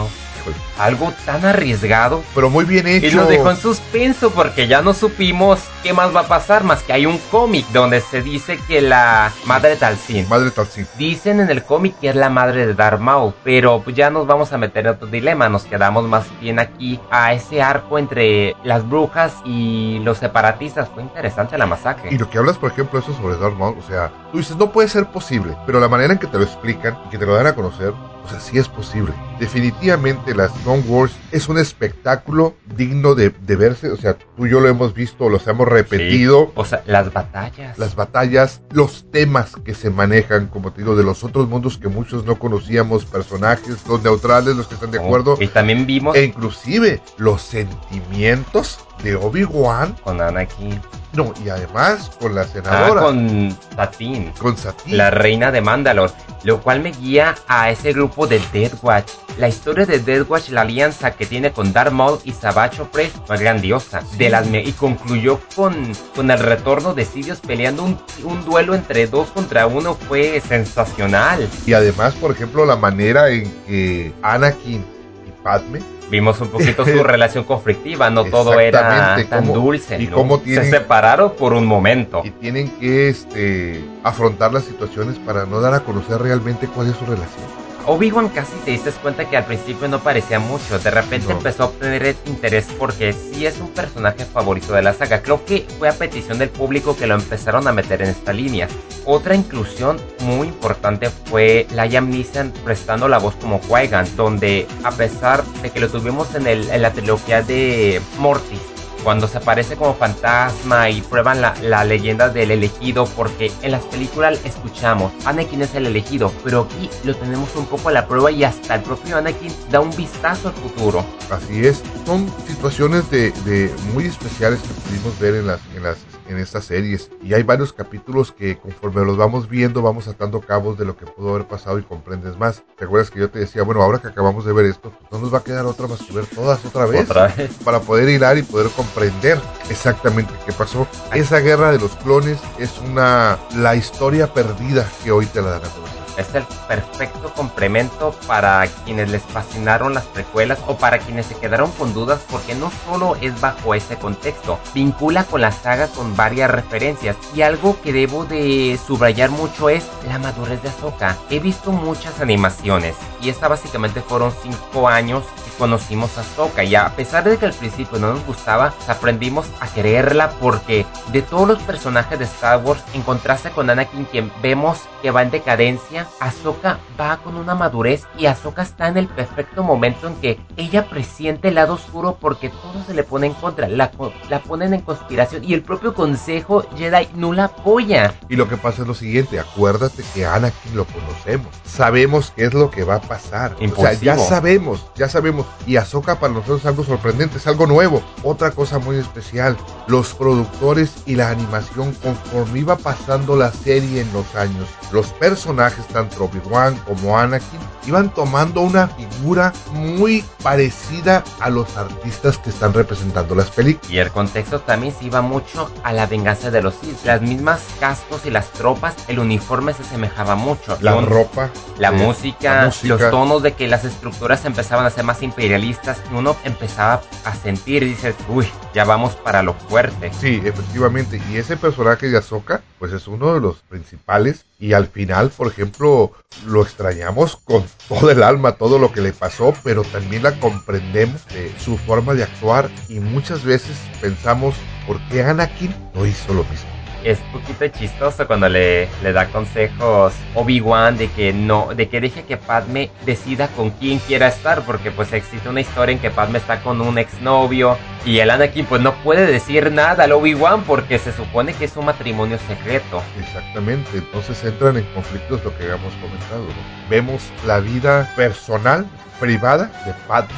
algo 0.77 1.13
tan 1.25 1.45
arriesgado. 1.45 2.24
Pero 2.33 2.50
muy 2.50 2.65
bien 2.65 2.88
hecho. 2.88 3.07
Y 3.07 3.12
lo 3.12 3.25
dejó 3.25 3.51
en 3.51 3.57
suspenso 3.57 4.31
porque 4.31 4.68
ya 4.68 4.81
no 4.81 4.94
supimos 4.94 5.59
qué 5.83 5.94
más 5.94 6.15
va 6.15 6.21
a 6.21 6.27
pasar 6.27 6.63
más 6.63 6.83
que 6.83 6.94
hay 6.94 7.06
un 7.06 7.18
cómic 7.31 7.65
donde 7.69 8.01
se 8.01 8.21
dice 8.21 8.59
que 8.68 8.81
la 8.81 9.31
madre 9.45 9.75
Talcin. 9.75 10.27
Madre 10.30 10.51
Talcin. 10.51 10.88
Dicen 10.97 11.39
en 11.39 11.50
el 11.50 11.63
cómic 11.63 12.00
que 12.00 12.09
es 12.09 12.15
la 12.15 12.30
madre 12.30 12.65
de 12.65 12.74
Darth 12.74 13.00
Maul, 13.00 13.33
pero 13.44 13.83
ya 13.89 14.09
nos 14.09 14.27
vamos 14.27 14.51
a 14.53 14.57
meter 14.57 14.86
en 14.86 14.94
otro 14.94 15.07
dilema. 15.07 15.50
Nos 15.50 15.63
quedamos 15.63 16.06
más 16.06 16.25
bien 16.39 16.59
aquí 16.59 17.00
a 17.12 17.33
ese 17.33 17.62
arco 17.62 17.97
entre 17.97 18.56
las 18.63 18.88
brujas 18.88 19.33
y 19.45 20.00
los 20.00 20.18
separatistas. 20.18 20.89
Fue 20.89 21.03
interesante 21.03 21.57
la 21.57 21.65
masacre. 21.65 22.13
Y 22.13 22.18
lo 22.18 22.30
que 22.30 22.38
hablas, 22.38 22.57
por 22.57 22.71
ejemplo, 22.71 23.00
eso 23.00 23.13
sobre 23.13 23.38
Darth 23.38 23.57
Maul, 23.57 23.77
o 23.77 23.88
sea, 23.88 24.12
tú 24.31 24.38
dices, 24.38 24.56
no 24.57 24.71
puede 24.71 24.88
ser 24.88 25.06
posible, 25.07 25.56
pero 25.65 25.80
la 25.80 25.88
manera 25.88 26.13
en 26.13 26.19
que 26.19 26.27
te 26.27 26.38
lo 26.38 26.44
explican 26.44 26.97
y 27.06 27.09
que 27.09 27.18
te 27.18 27.25
lo 27.25 27.36
dan 27.36 27.47
a 27.47 27.56
conocer, 27.56 27.89
o 27.89 28.30
sea, 28.30 28.39
sí 28.39 28.57
es 28.57 28.68
posible. 28.68 29.13
Definitivamente 29.39 30.36
las 30.36 30.51
Clone 30.63 30.83
Wars 30.88 31.13
es 31.31 31.47
un 31.47 31.57
espectáculo 31.57 32.56
digno 32.75 33.15
de, 33.15 33.30
verse. 33.30 33.89
O 33.89 33.97
sea, 33.97 34.15
tú 34.15 34.45
y 34.45 34.50
yo 34.50 34.59
lo 34.59 34.68
hemos 34.68 34.94
visto, 34.94 35.30
los 35.30 35.47
hemos 35.47 35.68
repetido. 35.68 36.51
O 36.56 36.65
sea, 36.65 36.83
las 36.86 37.12
batallas. 37.13 37.77
Las 37.77 37.95
batallas, 37.95 38.62
los 38.71 39.09
temas 39.12 39.56
que 39.63 39.74
se 39.74 39.89
manejan, 39.89 40.47
como 40.47 40.71
te 40.71 40.81
digo, 40.81 40.95
de 40.95 41.03
los 41.03 41.24
otros 41.24 41.47
mundos 41.47 41.77
que 41.77 41.88
muchos 41.88 42.25
no 42.25 42.38
conocíamos, 42.38 43.06
personajes, 43.06 43.88
los 43.88 44.03
neutrales, 44.03 44.56
los 44.56 44.68
que 44.68 44.75
están 44.75 44.91
de 44.91 45.00
acuerdo. 45.00 45.38
y 45.39 45.47
también 45.47 45.86
vimos. 45.86 46.15
E 46.15 46.25
inclusive 46.25 47.01
los 47.18 47.41
sentimientos 47.41 48.80
de 49.03 49.15
Obi-Wan. 49.15 49.95
Con 50.03 50.21
Anakin. 50.21 50.80
No, 51.13 51.33
y 51.44 51.50
además 51.50 52.12
con 52.19 52.36
la 52.36 52.44
senadora. 52.44 53.01
Ah, 53.01 53.06
con 53.06 53.57
Satine. 53.75 54.33
Con 54.38 54.57
Satine. 54.57 54.97
La 54.97 55.09
reina 55.09 55.51
de 55.51 55.62
Mandalore. 55.62 56.13
Lo 56.44 56.62
cual 56.62 56.81
me 56.81 56.91
guía 56.91 57.36
a 57.47 57.71
ese 57.71 57.94
grupo 57.94 58.27
de 58.27 58.39
Dead 58.53 58.71
Watch. 58.81 59.12
La 59.38 59.48
historia 59.48 59.86
de 59.86 60.00
Dead 60.00 60.26
Watch, 60.28 60.50
la 60.50 60.62
alianza 60.62 61.12
que 61.12 61.26
tiene 61.26 61.52
con 61.52 61.72
Darth 61.72 61.94
Maul 61.94 62.20
y 62.24 62.34
Savage 62.34 62.81
Opress, 62.81 63.14
fue 63.26 63.38
grandiosa. 63.38 64.02
De 64.18 64.30
las 64.30 64.48
y 64.48 64.72
concluyó 64.74 65.40
con, 65.56 65.94
con 66.16 66.31
el 66.31 66.40
retorno 66.40 66.94
de 66.94 67.06
Sidious 67.06 67.40
peleando 67.40 67.84
un, 67.84 67.98
un 68.24 68.44
duelo 68.44 68.76
entre 68.76 69.08
dos 69.08 69.30
contra 69.30 69.68
uno. 69.68 69.96
Fue 69.96 70.42
sensacional. 70.42 71.48
Y 71.66 71.74
además, 71.74 72.14
por 72.16 72.31
ejemplo, 72.31 72.66
la 72.66 72.76
manera 72.76 73.30
en 73.30 73.50
que 73.66 74.14
Anakin 74.22 74.84
y 75.28 75.44
Padme 75.44 75.80
vimos 76.10 76.40
un 76.42 76.50
poquito 76.50 76.86
su 76.86 77.04
relación 77.04 77.44
conflictiva, 77.44 78.10
no 78.10 78.25
todo 78.25 78.60
era 78.60 79.18
tan 79.30 79.54
dulce. 79.54 80.02
Y 80.02 80.08
cómo 80.08 80.40
tienen, 80.40 80.66
se 80.66 80.72
separaron 80.72 81.34
por 81.36 81.54
un 81.54 81.66
momento. 81.66 82.22
Y 82.24 82.32
tienen 82.32 82.70
que 82.80 83.10
este, 83.10 83.84
afrontar 84.04 84.54
las 84.54 84.66
situaciones 84.66 85.18
para 85.20 85.46
no 85.46 85.62
dar 85.62 85.74
a 85.74 85.82
conocer 85.82 86.20
realmente 86.22 86.68
cuál 86.68 86.90
es 86.90 86.96
su 86.98 87.06
relación. 87.06 87.59
Obi-Wan 87.86 88.30
casi 88.30 88.54
te 88.66 88.72
diste 88.72 88.92
cuenta 88.92 89.30
que 89.30 89.38
al 89.38 89.46
principio 89.46 89.88
no 89.88 90.00
parecía 90.00 90.40
mucho, 90.40 90.80
de 90.80 90.92
repente 90.92 91.31
empezó 91.31 91.64
a 91.64 91.66
obtener 91.68 92.16
interés 92.26 92.68
porque 92.78 93.14
sí 93.14 93.46
es 93.46 93.60
un 93.60 93.70
personaje 93.70 94.26
favorito 94.26 94.74
de 94.74 94.84
la 94.84 94.94
saga. 94.94 95.22
Creo 95.22 95.44
que 95.46 95.66
fue 95.78 95.90
a 95.90 95.94
petición 95.94 96.38
del 96.38 96.50
público 96.50 96.96
que 96.96 97.08
lo 97.08 97.16
empezaron 97.16 97.68
a 97.68 97.72
meter 97.72 98.02
en 98.02 98.10
esta 98.10 98.34
línea. 98.34 98.68
Otra 99.06 99.36
inclusión 99.36 100.00
muy 100.22 100.48
importante 100.48 101.10
fue 101.10 101.68
Liam 101.72 102.10
Neeson 102.10 102.54
prestando 102.64 103.08
la 103.08 103.18
voz 103.18 103.36
como 103.36 103.60
qui 103.62 103.88
donde 104.16 104.68
a 104.84 104.92
pesar 104.92 105.44
de 105.62 105.70
que 105.72 105.80
lo 105.80 105.90
tuvimos 105.90 106.36
en, 106.36 106.48
el, 106.48 106.70
en 106.70 106.82
la 106.82 106.92
trilogía 106.92 107.42
de 107.42 108.02
Mortis, 108.20 108.60
cuando 109.04 109.28
se 109.28 109.38
aparece 109.38 109.75
como 109.75 109.94
fantasma 109.94 110.90
y 110.90 111.01
prueban 111.01 111.42
la, 111.42 111.84
leyenda 111.84 112.30
del 112.30 112.51
elegido, 112.51 113.06
porque 113.16 113.51
en 113.62 113.72
las 113.72 113.84
películas 113.86 114.40
escuchamos 114.44 115.12
Anakin 115.25 115.62
es 115.62 115.74
el 115.75 115.88
elegido, 115.88 116.31
pero 116.44 116.68
aquí 116.69 116.90
lo 117.04 117.16
tenemos 117.16 117.56
un 117.56 117.66
poco 117.66 117.90
a 117.90 117.92
la 117.92 118.07
prueba 118.07 118.31
y 118.31 118.44
hasta 118.44 118.75
el 118.75 118.81
propio 118.81 119.18
Anakin 119.18 119.51
da 119.72 119.80
un 119.80 119.96
vistazo 119.96 120.50
al 120.50 120.54
futuro. 120.56 121.06
Así 121.31 121.66
es, 121.66 121.81
son 122.06 122.31
situaciones 122.48 123.10
de 123.10 123.74
muy 123.94 124.06
especiales 124.06 124.60
que 124.62 124.68
pudimos 124.90 125.19
ver 125.19 125.36
en 125.36 125.48
las, 125.48 125.60
en 125.75 125.84
las 125.84 125.98
en 126.30 126.38
estas 126.38 126.66
series. 126.66 127.10
Y 127.22 127.34
hay 127.34 127.44
varios 127.44 127.74
capítulos 127.74 128.31
que 128.31 128.58
conforme 128.58 129.04
los 129.06 129.18
vamos 129.18 129.50
viendo 129.50 129.81
vamos 129.81 130.08
atando 130.08 130.42
cabos 130.42 130.78
de 130.78 130.86
lo 130.86 130.96
que 130.96 131.06
pudo 131.06 131.36
haber 131.36 131.48
pasado 131.48 131.80
y 131.80 131.84
comprendes 131.84 132.38
más. 132.38 132.64
¿Te 132.78 132.86
acuerdas 132.86 133.10
que 133.10 133.20
yo 133.20 133.30
te 133.30 133.40
decía, 133.40 133.64
bueno, 133.64 133.81
ahora 133.81 134.00
que 134.00 134.08
acabamos 134.08 134.46
de 134.46 134.54
ver 134.54 134.66
esto, 134.66 134.92
pues 134.92 135.12
no 135.12 135.20
nos 135.20 135.34
va 135.34 135.40
a 135.40 135.44
quedar 135.44 135.66
otra 135.66 135.88
más 135.88 136.02
que 136.02 136.14
ver 136.14 136.26
todas 136.28 136.64
otra 136.66 136.86
vez? 136.86 137.10
¿Otra 137.10 137.28
vez? 137.28 137.52
Para 137.64 137.80
poder 137.81 138.10
hilar 138.10 138.38
y 138.38 138.44
poder 138.44 138.70
comprender 138.72 139.40
exactamente 139.70 140.34
qué 140.46 140.52
pasó. 140.54 140.88
Esa 141.14 141.40
guerra 141.40 141.72
de 141.72 141.80
los 141.80 141.96
clones 141.98 142.40
es 142.58 142.80
una 142.80 143.38
la 143.56 143.75
historia 143.75 144.34
perdida 144.34 144.88
que 145.04 145.12
hoy 145.12 145.25
te 145.25 145.42
la 145.42 145.52
dan 145.52 145.66
a 145.66 145.70
conocer 145.70 145.99
es 146.18 146.34
el 146.36 146.44
perfecto 146.68 147.34
complemento 147.34 148.14
para 148.28 148.66
quienes 148.86 149.10
les 149.10 149.22
fascinaron 149.24 149.94
las 149.94 150.06
precuelas 150.06 150.60
o 150.68 150.78
para 150.78 151.00
quienes 151.00 151.28
se 151.28 151.36
quedaron 151.36 151.72
con 151.72 151.94
dudas 151.94 152.22
porque 152.30 152.56
no 152.56 152.72
solo 152.86 153.16
es 153.22 153.40
bajo 153.40 153.74
ese 153.74 153.98
contexto, 153.98 154.60
vincula 154.74 155.24
con 155.24 155.42
la 155.42 155.52
saga 155.52 155.88
con 155.88 156.16
varias 156.16 156.52
referencias 156.52 157.16
y 157.34 157.42
algo 157.42 157.80
que 157.82 157.94
debo 157.94 158.26
de 158.26 158.80
subrayar 158.86 159.30
mucho 159.30 159.70
es 159.70 159.86
la 160.08 160.20
madurez 160.20 160.62
de 160.62 160.70
Ahsoka. 160.70 161.18
He 161.30 161.40
visto 161.40 161.72
muchas 161.72 162.20
animaciones 162.20 162.96
y 163.22 163.30
esta 163.30 163.48
básicamente 163.48 164.02
fueron 164.02 164.34
5 164.44 164.88
años 164.88 165.24
que 165.46 165.58
conocimos 165.58 166.18
a 166.18 166.22
Ahsoka 166.22 166.64
y 166.64 166.76
a 166.76 166.90
pesar 166.96 167.24
de 167.24 167.38
que 167.38 167.46
al 167.46 167.54
principio 167.54 168.00
no 168.00 168.13
nos 168.13 168.25
gustaba, 168.25 168.74
aprendimos 168.88 169.48
a 169.60 169.68
quererla 169.68 170.32
porque 170.39 170.86
de 171.12 171.22
todos 171.22 171.48
los 171.48 171.60
personajes 171.60 172.18
de 172.20 172.25
Star 172.25 172.62
Wars 172.63 172.84
en 172.94 173.01
contraste 173.01 173.51
con 173.51 173.70
Anakin 173.70 174.06
quien 174.06 174.32
vemos 174.42 174.80
que 175.01 175.12
va 175.12 175.22
en 175.22 175.32
decadencia, 175.32 175.99
Ahsoka 176.20 176.79
va 177.00 177.18
con 177.18 177.36
una 177.36 177.56
madurez 177.56 178.03
y 178.18 178.25
Ahsoka 178.25 178.62
está 178.62 178.88
en 178.88 178.98
el 178.98 179.08
perfecto 179.08 179.63
momento 179.63 180.08
en 180.08 180.15
que 180.15 180.39
ella 180.58 180.89
presiente 180.89 181.50
el 181.50 181.56
lado 181.56 181.74
oscuro 181.74 182.18
porque 182.20 182.50
todo 182.50 182.84
se 182.86 182.94
le 182.94 183.03
pone 183.03 183.27
en 183.27 183.34
contra, 183.34 183.68
la, 183.68 183.91
la 184.29 184.39
ponen 184.41 184.74
en 184.74 184.82
conspiración 184.82 185.44
y 185.44 185.53
el 185.53 185.62
propio 185.62 185.94
Consejo 185.94 186.65
Jedi 186.77 187.08
no 187.15 187.34
la 187.34 187.46
apoya. 187.46 188.13
Y 188.29 188.36
lo 188.36 188.48
que 188.48 188.58
pasa 188.58 188.82
es 188.82 188.88
lo 188.88 188.94
siguiente, 188.94 189.39
acuérdate 189.39 190.03
que 190.13 190.25
Anakin 190.25 190.75
lo 190.75 190.86
conocemos, 190.86 191.53
sabemos 191.63 192.32
qué 192.36 192.46
es 192.46 192.53
lo 192.53 192.70
que 192.70 192.84
va 192.84 192.96
a 192.96 193.01
pasar, 193.01 193.56
o 193.60 193.82
sea, 193.82 193.94
ya 193.94 194.18
sabemos, 194.18 194.86
ya 194.96 195.10
sabemos, 195.10 195.46
y 195.65 195.77
Ahsoka 195.77 196.20
para 196.20 196.34
nosotros 196.34 196.62
es 196.62 196.65
algo 196.65 196.84
sorprendente, 196.84 197.38
es 197.38 197.48
algo 197.48 197.68
nuevo, 197.68 198.01
otra 198.24 198.51
cosa 198.51 198.79
muy 198.79 198.98
especial, 198.98 199.58
los 199.88 200.13
productores 200.13 200.94
y 201.06 201.15
la 201.15 201.29
animación 201.29 201.94
conforme 201.96 202.60
iba 202.60 202.77
pasando 202.77 203.36
la 203.36 203.51
serie 203.51 204.01
en 204.01 204.13
los 204.13 204.36
años, 204.36 204.68
los 204.91 205.08
personajes 205.13 205.86
tanto 205.91 206.25
Obi-Wan 206.25 206.75
como 206.86 207.17
Anakin 207.17 207.60
iban 207.89 208.13
tomando 208.13 208.62
una 208.62 208.88
figura 208.88 209.51
muy 209.74 210.24
parecida 210.43 211.24
a 211.39 211.50
los 211.50 211.75
artistas 211.75 212.38
que 212.38 212.50
están 212.50 212.74
representando 212.74 213.36
las 213.36 213.50
películas. 213.50 213.91
Y 213.91 213.98
el 213.98 214.12
contexto 214.12 214.60
también 214.60 214.93
se 214.98 215.05
iba 215.05 215.22
mucho 215.22 215.72
a 215.84 215.91
la 215.91 216.05
venganza 216.05 216.51
de 216.51 216.62
los 216.62 216.75
Sith. 216.75 217.03
Las 217.03 217.22
mismas 217.22 217.62
cascos 217.79 218.25
y 218.25 218.29
las 218.29 218.51
tropas, 218.51 218.96
el 219.08 219.19
uniforme 219.19 219.74
se 219.74 219.84
asemejaba 219.84 220.36
mucho. 220.36 220.77
La 220.81 221.00
ropa. 221.01 221.50
La, 221.77 221.91
música, 221.91 222.72
los 222.84 223.00
tonos 223.10 223.41
de 223.41 223.53
que 223.53 223.67
las 223.67 223.86
estructuras 223.86 224.46
empezaban 224.46 224.86
a 224.86 224.89
ser 224.89 225.03
más 225.03 225.24
imperialistas. 225.24 226.00
Y 226.12 226.15
uno 226.15 226.36
empezaba 226.43 227.01
a 227.25 227.36
sentir 227.36 227.84
y 227.84 227.89
dices, 227.89 228.15
uy, 228.27 228.48
ya 228.74 228.86
vamos 228.86 229.15
para 229.15 229.41
lo 229.41 229.53
fuerte. 229.53 230.12
Sí, 230.19 230.41
efectivamente. 230.43 231.22
Y 231.31 231.38
ese 231.38 231.58
personaje 231.58 232.10
de 232.10 232.17
Ahsoka, 232.17 232.62
pues 232.77 232.93
es 232.93 233.08
uno 233.08 233.34
de 233.34 233.41
los 233.41 233.58
principales. 233.69 234.46
Y 234.60 234.74
al 234.74 234.88
final, 234.88 235.29
por 235.29 235.48
ejemplo, 235.48 235.78
lo 235.79 236.62
extrañamos 236.62 237.38
con 237.38 237.63
todo 237.88 238.12
el 238.12 238.24
alma, 238.24 238.53
todo 238.53 238.79
lo 238.79 238.91
que 238.91 239.01
le 239.01 239.13
pasó, 239.13 239.53
pero 239.63 239.83
también 239.83 240.24
la 240.24 240.39
comprendemos 240.39 241.25
de 241.27 241.53
su 241.59 241.77
forma 241.77 242.13
de 242.13 242.24
actuar. 242.24 242.69
Y 242.88 243.00
muchas 243.00 243.43
veces 243.43 243.77
pensamos, 244.01 244.55
¿por 244.88 245.00
qué 245.09 245.24
Anakin 245.24 245.74
no 245.93 246.05
hizo 246.05 246.33
lo 246.33 246.43
mismo? 246.45 246.78
Es 247.03 247.20
poquito 247.32 247.68
chistoso 247.68 248.27
cuando 248.27 248.50
le, 248.50 248.88
le 249.03 249.13
da 249.13 249.27
consejos 249.27 250.13
Obi-Wan 250.36 250.98
de 250.98 251.10
que 251.10 251.34
no, 251.34 251.70
de 251.75 251.89
que 251.89 252.01
deje 252.01 252.24
que 252.24 252.38
Padme 252.38 252.89
decida 253.06 253.48
con 253.50 253.72
quién 253.72 254.00
quiera 254.00 254.27
estar, 254.27 254.63
porque 254.63 254.91
pues 254.91 255.13
existe 255.13 255.50
una 255.50 255.62
historia 255.62 255.94
en 255.94 256.00
que 256.00 256.12
Padme 256.12 256.39
está 256.39 256.62
con 256.62 256.82
un 256.82 256.98
exnovio 256.98 257.77
y 258.06 258.20
el 258.20 258.29
Anakin 258.29 258.65
pues 258.65 258.82
no 258.82 258.94
puede 259.03 259.25
decir 259.25 259.72
nada 259.72 260.03
al 260.03 260.12
Obi-Wan 260.12 260.63
porque 260.63 261.00
se 261.00 261.12
supone 261.12 261.53
que 261.53 261.65
es 261.65 261.77
un 261.77 261.86
matrimonio 261.86 262.38
secreto. 262.48 263.01
Exactamente, 263.20 263.98
entonces 263.98 264.44
entran 264.44 264.77
en 264.77 264.86
conflictos 264.94 265.44
lo 265.44 265.56
que 265.58 265.63
habíamos 265.63 265.94
comentado. 265.96 266.46
Vemos 266.89 267.22
la 267.46 267.60
vida 267.60 268.12
personal, 268.15 268.86
privada 269.20 269.72
de 269.86 269.94
Padme. 270.08 270.29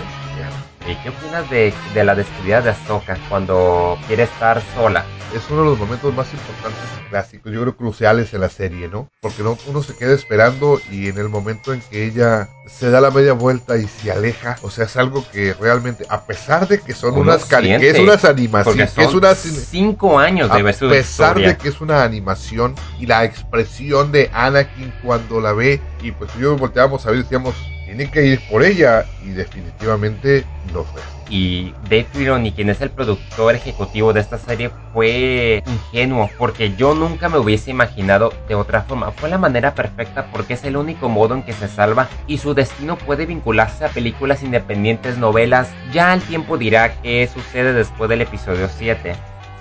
¿Y 0.88 0.96
qué 0.96 1.10
opinas 1.10 1.50
de, 1.50 1.74
de 1.94 2.04
la 2.04 2.16
despedida 2.16 2.62
de 2.62 2.72
Ahsoka 2.72 3.18
cuando 3.30 3.98
quiere 4.08 4.24
estar 4.24 4.62
sola? 4.76 5.06
es 5.36 5.50
uno 5.50 5.64
de 5.64 5.70
los 5.70 5.80
momentos 5.80 6.14
más 6.14 6.32
importantes 6.34 6.82
clásicos, 7.10 7.52
yo 7.52 7.62
creo 7.62 7.76
cruciales 7.76 8.34
en 8.34 8.42
la 8.42 8.50
serie, 8.50 8.88
¿no? 8.90 9.10
Porque 9.22 9.44
no, 9.44 9.58
uno 9.68 9.82
se 9.82 9.96
queda 9.96 10.14
esperando 10.14 10.80
y 10.92 11.08
en 11.08 11.18
el 11.18 11.30
momento 11.30 11.74
en 11.74 11.82
que 11.82 12.06
ella 12.06 12.50
se 12.68 12.90
da 12.90 13.00
la 13.02 13.12
media 13.12 13.34
vuelta 13.34 13.78
y 13.78 13.88
se 13.88 14.12
aleja, 14.12 14.58
o 14.62 14.70
sea, 14.70 14.86
es 14.86 14.98
algo 14.98 15.26
que 15.32 15.54
realmente, 15.54 16.06
a 16.10 16.26
pesar 16.26 16.68
de 16.68 16.80
que 16.82 16.94
son 16.94 17.18
unas 17.18 17.46
que 17.46 17.90
es 17.90 18.00
unas 18.00 18.26
animaciones, 18.26 18.92
que 18.92 19.04
es 19.04 19.14
unas 19.14 19.38
cinco 19.38 20.20
años 20.20 20.52
de 20.52 20.60
A 20.60 20.64
pesar 20.64 21.38
de 21.40 21.58
que 21.58 21.70
es 21.70 21.82
una 21.82 22.04
animación 22.04 22.76
y 23.00 23.06
la 23.06 23.24
expresión 23.24 24.12
de 24.12 24.30
Anakin 24.34 24.94
cuando 25.04 25.40
la 25.40 25.54
ve 25.54 25.80
y 26.02 26.12
pues 26.12 26.32
yo 26.40 26.58
volteábamos 26.58 27.06
a 27.06 27.12
ver 27.12 27.20
y 27.20 27.24
decíamos 27.24 27.56
tiene 27.91 28.10
que 28.10 28.25
ir 28.25 28.39
por 28.50 28.63
ella 28.63 29.05
y 29.21 29.31
definitivamente 29.31 30.45
no 30.74 30.86
fue. 30.86 31.01
Y 31.29 31.74
Dave 31.83 32.07
Filoni, 32.13 32.53
quien 32.53 32.69
es 32.69 32.79
el 32.79 32.89
productor 32.89 33.53
ejecutivo 33.53 34.13
de 34.13 34.21
esta 34.21 34.38
serie, 34.38 34.71
fue 34.93 35.62
ingenuo 35.65 36.29
porque 36.38 36.74
yo 36.77 36.95
nunca 36.95 37.27
me 37.27 37.38
hubiese 37.38 37.69
imaginado 37.69 38.33
de 38.48 38.55
otra 38.55 38.83
forma. 38.83 39.12
Fue 39.12 39.27
la 39.27 39.38
manera 39.38 39.75
perfecta 39.75 40.27
porque 40.31 40.53
es 40.53 40.63
el 40.63 40.77
único 40.77 41.10
modo 41.10 41.36
en 41.36 41.43
que 41.43 41.51
se 41.51 41.67
salva 41.67 42.07
y 42.27 42.38
su 42.38 42.53
destino 42.53 42.98
puede 42.98 43.25
vincularse 43.25 43.83
a 43.83 43.89
películas 43.89 44.41
independientes, 44.41 45.17
novelas. 45.17 45.69
Ya 45.91 46.13
el 46.13 46.21
tiempo 46.21 46.57
dirá 46.57 46.93
qué 47.01 47.29
sucede 47.33 47.74
después 47.74 48.10
del 48.10 48.21
episodio 48.21 48.69
7. 48.69 49.15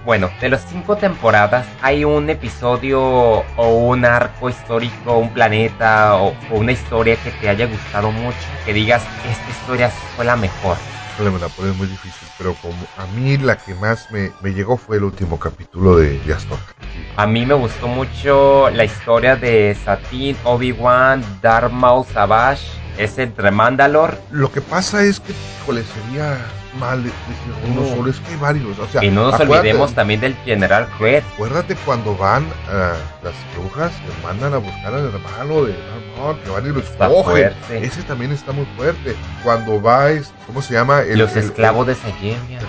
Bueno, 0.04 0.30
de 0.40 0.48
las 0.48 0.66
cinco 0.66 0.96
temporadas 0.96 1.66
hay 1.82 2.04
un 2.04 2.30
episodio 2.30 3.00
o 3.00 3.68
un 3.68 4.06
arco 4.06 4.48
histórico, 4.48 5.18
un 5.18 5.30
planeta 5.30 6.16
o, 6.16 6.34
una 6.50 6.72
historia 6.72 7.16
que 7.16 7.30
te 7.32 7.48
haya 7.50 7.66
gustado 7.66 8.10
mucho, 8.10 8.38
que 8.64 8.72
digas, 8.72 9.02
esta 9.28 9.50
historia 9.50 9.90
fue 10.16 10.24
la 10.24 10.36
mejor. 10.36 10.76
Me 11.18 11.38
la 11.38 11.50
pones 11.50 11.76
muy 11.76 11.86
difícil, 11.86 12.26
pero 12.38 12.54
como 12.54 12.78
a 12.96 13.06
mí 13.08 13.36
la 13.36 13.58
que 13.58 13.74
más 13.74 14.08
me, 14.10 14.30
llegó 14.54 14.78
fue 14.78 14.96
el 14.96 15.04
último 15.04 15.38
capítulo 15.38 15.98
de, 15.98 16.18
de 16.20 16.36
A 17.16 17.26
mí 17.26 17.44
me 17.44 17.52
gustó 17.52 17.88
mucho 17.88 18.70
la 18.70 18.84
historia 18.84 19.36
de 19.36 19.76
Satin, 19.84 20.34
Obi-Wan, 20.44 21.22
Darth 21.42 21.72
Maul 21.72 22.06
Savage, 22.06 22.62
ese 22.96 23.24
entre 23.24 23.50
Mandalore. 23.50 24.16
Lo 24.30 24.50
que 24.50 24.62
pasa 24.62 25.04
es 25.04 25.20
que, 25.20 25.34
híjole, 25.70 25.84
sería 25.84 26.38
mal 26.78 27.02
decir 27.02 27.16
uno 27.68 27.86
solo, 27.88 28.10
es 28.10 28.18
que 28.20 28.32
hay 28.32 28.36
varios. 28.38 28.78
O 28.78 28.86
sea, 28.88 29.04
y 29.04 29.10
no 29.10 29.30
nos 29.30 29.40
olvidemos 29.40 29.94
también 29.94 30.20
del 30.20 30.34
General 30.44 30.88
Quet. 30.98 31.24
Acuérdate 31.34 31.76
cuando 31.84 32.16
van 32.16 32.44
uh, 32.44 33.24
las 33.24 33.34
brujas 33.56 33.92
que 33.92 34.26
mandan 34.26 34.54
a 34.54 34.58
buscar 34.58 34.94
al 34.94 35.06
hermano 35.06 35.64
de 35.64 35.74
no, 36.16 36.42
que 36.42 36.50
van 36.50 36.66
y 36.66 36.70
lo 36.70 36.80
escogen. 36.80 37.52
Ese 37.70 38.02
también 38.02 38.32
está 38.32 38.52
muy 38.52 38.66
fuerte. 38.76 39.14
Cuando 39.42 39.80
va, 39.80 40.10
es, 40.10 40.32
¿cómo 40.46 40.62
se 40.62 40.74
llama? 40.74 41.02
Los 41.02 41.36
esclavos 41.36 41.86
de 41.86 41.94
Sayemia. 41.94 42.60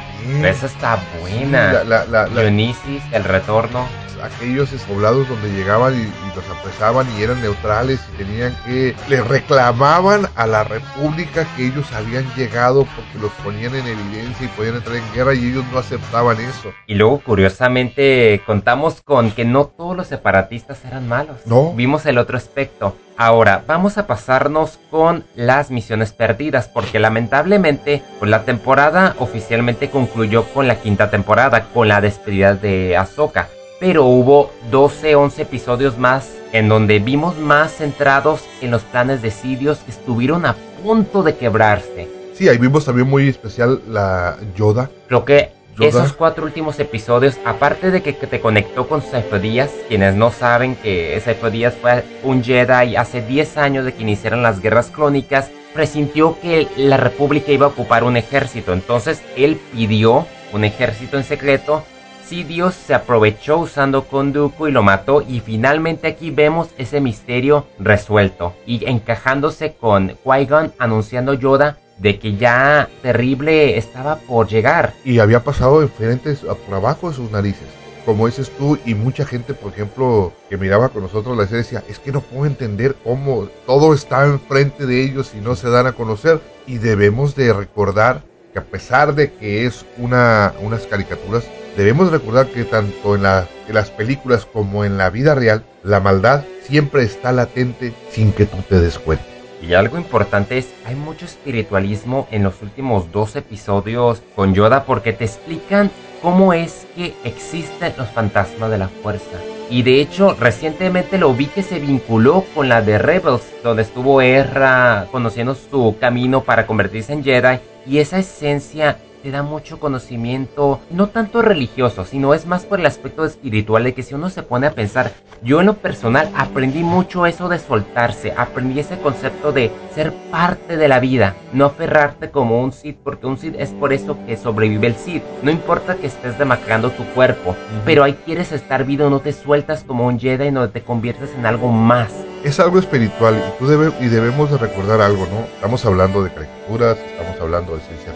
Esa 0.50 0.66
está 0.68 1.00
buena. 1.20 1.84
la, 1.84 2.06
la, 2.06 2.26
Dionisis, 2.28 3.04
el 3.12 3.24
retorno 3.24 3.88
aquellos 4.22 4.70
poblados 4.88 5.28
donde 5.28 5.52
llegaban 5.52 5.94
y, 5.96 6.36
los 6.36 6.46
apresaban 6.50 7.08
y 7.18 7.24
eran 7.24 7.42
neutrales 7.42 8.00
y 8.14 8.18
tenían 8.18 8.56
que, 8.66 8.96
le 9.10 9.22
reclamaban 9.22 10.30
a 10.36 10.48
la 10.48 10.64
república 10.64 11.46
que 11.56 11.68
ellos 11.68 11.92
habían 11.92 12.26
llegado 12.36 12.86
porque 12.96 13.20
los 13.20 13.32
ponían 13.44 13.76
en 13.76 13.88
evidencia 13.88 14.46
y 14.46 14.50
podían 14.50 14.76
entrar 14.76 14.96
en 14.96 15.14
guerra 15.14 15.34
y 15.34 15.46
ellos 15.46 15.66
no 15.72 15.80
aceptaban 15.80 16.40
eso. 16.40 16.72
Y 16.88 16.96
luego 16.96 17.20
curiosamente 17.20 18.42
contamos 18.46 19.02
con 19.02 19.32
que 19.32 19.46
no 19.46 19.66
todos 19.66 19.96
los 19.96 20.08
separatistas 20.08 20.84
eran 20.86 21.08
malos. 21.08 21.38
No. 21.46 21.74
Vimos 21.74 22.06
el 22.06 22.18
otro 22.18 22.38
aspecto. 22.38 22.96
Ahora, 23.18 23.64
vamos 23.68 23.98
a 23.98 24.08
pasarnos 24.08 24.80
con 24.90 25.26
las 25.36 25.70
misiones 25.70 26.12
perdidas, 26.12 26.68
porque 26.68 27.00
lamentablemente 27.00 28.02
pues, 28.20 28.32
la 28.32 28.46
temporada 28.46 29.16
oficialmente 29.20 29.90
concluyó 29.90 30.46
con 30.46 30.68
la 30.68 30.80
quinta 30.82 31.10
temporada, 31.12 31.66
con 31.74 31.88
la 31.88 32.02
despedida 32.02 32.56
de 32.56 32.98
Ahsoka 32.98 33.48
pero 33.82 34.06
hubo 34.06 34.52
12, 34.70 35.16
11 35.16 35.42
episodios 35.42 35.98
más 35.98 36.32
en 36.54 36.70
donde 36.70 37.00
vimos 37.00 37.40
más 37.40 37.78
centrados 37.78 38.44
en 38.62 38.70
los 38.70 38.84
planes 38.84 39.24
de 39.24 39.32
Sidious 39.32 39.80
que 39.80 39.90
estuvieron 39.90 40.46
a 40.46 40.56
punto 40.84 41.24
de 41.24 41.36
quebrarse. 41.36 42.21
Sí, 42.34 42.50
ahí 42.50 42.58
vimos 42.58 42.86
también 42.86 43.08
muy 43.08 43.28
especial 43.28 43.82
la 43.88 44.38
Yoda. 44.56 44.90
Creo 45.08 45.26
que 45.26 45.52
esos 45.80 46.14
cuatro 46.14 46.46
últimos 46.46 46.80
episodios, 46.80 47.38
aparte 47.46 47.92
de 47.92 48.02
que, 48.02 48.14
te 48.14 48.40
conectó 48.40 48.88
con 48.88 49.02
Sifo 49.02 49.40
Díaz, 49.40 49.72
quienes 49.88 50.16
no 50.16 50.32
saben 50.32 50.76
que 50.76 51.20
Sifo 51.24 51.50
Díaz 51.50 51.74
fue 51.82 52.04
un 52.24 52.44
Jedi 52.44 52.96
hace 52.96 53.22
10 53.22 53.58
años 53.58 53.86
de 53.86 53.94
que 53.94 54.04
iniciaron 54.04 54.44
las 54.44 54.62
guerras 54.62 54.92
crónicas, 54.92 55.50
presintió 55.74 56.38
que 56.42 56.68
la 56.78 56.98
República 56.98 57.52
iba 57.52 57.66
a 57.66 57.70
ocupar 57.70 58.04
un 58.04 58.18
ejército, 58.18 58.74
entonces 58.74 59.22
él 59.36 59.60
pidió 59.74 60.28
un 60.54 60.64
ejército 60.66 61.18
en 61.18 61.24
secreto. 61.24 61.84
Dios 62.32 62.76
se 62.76 62.94
aprovechó 62.94 63.58
usando 63.58 64.06
Konduku 64.06 64.68
y 64.68 64.72
lo 64.72 64.84
mató 64.84 65.22
y 65.22 65.42
finalmente 65.42 66.08
aquí 66.08 66.32
vemos 66.32 66.70
ese 66.78 67.02
misterio 67.02 67.66
resuelto 67.78 68.54
y 68.66 68.88
encajándose 68.90 69.74
con 69.74 70.16
Qui-Gon 70.24 70.72
anunciando 70.80 71.34
Yoda 71.34 71.78
de 71.98 72.20
que 72.20 72.36
ya 72.36 72.90
terrible 73.02 73.78
estaba 73.78 74.18
por 74.18 74.48
llegar. 74.48 74.94
Y 75.06 75.20
había 75.20 75.44
pasado 75.44 75.82
diferentes 75.82 76.40
por 76.40 76.76
abajo 76.76 77.10
de 77.10 77.16
sus 77.16 77.32
narices. 77.32 77.68
Como 78.06 78.26
dices 78.26 78.50
tú, 78.58 78.80
y 78.84 78.96
mucha 78.96 79.26
gente, 79.26 79.54
por 79.54 79.72
ejemplo, 79.72 80.34
que 80.50 80.58
miraba 80.58 80.90
con 80.90 81.04
nosotros 81.04 81.38
la 81.38 81.46
serie 81.46 81.60
decía, 81.60 81.84
es 81.88 82.00
que 82.00 82.12
no 82.12 82.22
puedo 82.22 82.48
entender 82.48 82.96
cómo 83.04 83.48
todo 83.68 83.94
está 83.94 84.26
enfrente 84.26 84.88
de 84.88 85.04
ellos 85.04 85.34
y 85.38 85.42
no 85.42 85.56
se 85.56 85.70
dan 85.70 85.86
a 85.86 85.94
conocer. 85.94 86.42
Y 86.66 86.80
debemos 86.80 87.36
de 87.36 87.54
recordar 87.54 88.24
que 88.54 88.60
a 88.60 88.64
pesar 88.64 89.14
de 89.14 89.34
que 89.34 89.66
es 89.66 89.86
una, 89.98 90.54
unas 90.62 90.88
caricaturas, 90.88 91.44
debemos 91.78 92.12
recordar 92.12 92.48
que 92.48 92.64
tanto 92.64 93.16
en, 93.16 93.24
las 93.24 93.90
películas 93.92 94.46
como 94.46 94.84
en 94.84 94.98
la 94.98 95.10
vida 95.10 95.36
real, 95.36 95.64
la 95.84 96.00
maldad 96.00 96.44
siempre 96.64 97.04
está 97.04 97.32
latente 97.32 97.94
sin 98.10 98.32
que 98.34 98.46
tú 98.46 98.58
te 98.68 98.80
des 98.80 99.00
cuenta. 99.00 99.31
Y 99.62 99.74
algo 99.76 99.98
importante 99.98 100.58
es, 100.58 100.74
hay 100.86 100.96
mucho 100.96 101.26
espiritualismo 101.26 102.28
en 102.32 102.44
los 102.44 102.62
últimos 102.62 103.12
dos 103.12 103.36
episodios 103.36 104.24
con 104.36 104.54
Yoda 104.56 104.86
porque 104.86 105.14
te 105.14 105.26
explican 105.26 105.92
cómo 106.22 106.54
es 106.54 106.88
que 106.96 107.14
existen 107.24 107.94
los 107.98 108.10
fantasmas 108.10 108.72
de 108.72 108.78
la 108.78 108.88
fuerza. 108.88 109.38
Y 109.70 109.84
de 109.84 110.02
hecho, 110.02 110.36
recientemente 110.38 111.18
lo 111.18 111.34
vi 111.34 111.46
que 111.46 111.64
se 111.64 111.80
vinculó 111.80 112.44
con 112.54 112.68
la 112.68 112.82
de 112.82 112.98
Rebels, 112.98 113.44
donde 113.64 113.84
estuvo 113.84 114.22
Erra 114.22 115.08
conociendo 115.12 115.56
su 115.56 115.96
camino 116.00 116.44
para 116.44 116.68
convertirse 116.68 117.14
en 117.14 117.24
Jedi. 117.24 117.60
Y 117.86 118.00
esa 118.00 118.20
esencia 118.20 118.98
te 119.22 119.32
da 119.32 119.44
mucho 119.44 119.80
conocimiento, 119.80 120.80
no 120.90 121.08
tanto 121.08 121.42
religioso, 121.42 122.06
sino 122.06 122.34
es 122.34 122.46
más 122.46 122.66
por 122.66 122.80
el 122.80 122.86
aspecto 122.86 123.26
espiritual 123.26 123.84
de 123.84 123.94
que 123.94 124.04
si 124.04 124.14
uno 124.14 124.30
se 124.30 124.44
pone 124.44 124.68
a 124.68 124.74
pensar, 124.74 125.12
yo 125.44 125.60
en 125.60 125.68
lo 125.68 125.76
personal 125.76 126.32
aprendí 126.36 126.84
mucho 126.84 127.26
eso 127.26 127.50
de 127.50 127.60
soltarse, 127.60 128.34
aprendí 128.36 128.80
ese 128.80 128.98
concepto 128.98 129.52
de 129.52 129.72
ser 129.94 130.14
parte 130.32 130.78
de 130.78 130.88
la 130.88 131.00
vida, 131.00 131.36
no 131.54 131.66
aferrarte 131.66 132.32
como 132.32 132.62
un 132.62 132.72
Sith, 132.72 132.98
porque 133.04 133.28
un 133.28 133.38
Sith 133.38 133.56
es 133.58 133.70
por 133.72 133.94
eso 133.94 134.18
que 134.26 134.38
sobrevive 134.38 134.88
el 134.88 134.96
Sith, 134.96 135.24
no 135.44 135.52
importa 135.52 135.96
que 135.96 136.08
estés 136.08 136.38
demacrando 136.38 136.92
tu 136.92 137.04
cuerpo, 137.14 137.56
pero 137.86 138.04
ahí 138.04 138.14
quieres 138.26 138.52
estar 138.52 138.86
vivo, 138.86 139.10
no 139.10 139.20
te 139.20 139.34
sueltas 139.34 139.84
como 139.84 140.08
un 140.08 140.20
Jedi, 140.20 140.52
no 140.52 140.70
te 140.70 140.82
conviertes 140.82 141.32
en 141.38 141.46
algo 141.46 141.72
más. 141.72 142.12
Es 142.44 142.60
algo 142.60 142.80
espiritual 142.80 143.38
y, 143.38 143.60
tú 143.60 143.68
debe, 143.68 143.92
y 144.00 144.08
debemos 144.08 144.50
de 144.50 144.58
recordar 144.58 145.00
algo, 145.00 145.28
¿no? 145.28 145.42
Estamos 145.56 145.86
hablando 145.86 146.24
de 146.24 146.34
caricaturas, 146.34 146.98
estamos 146.98 147.40
hablando 147.40 147.76
de 147.76 147.82
ciencia 147.82 148.14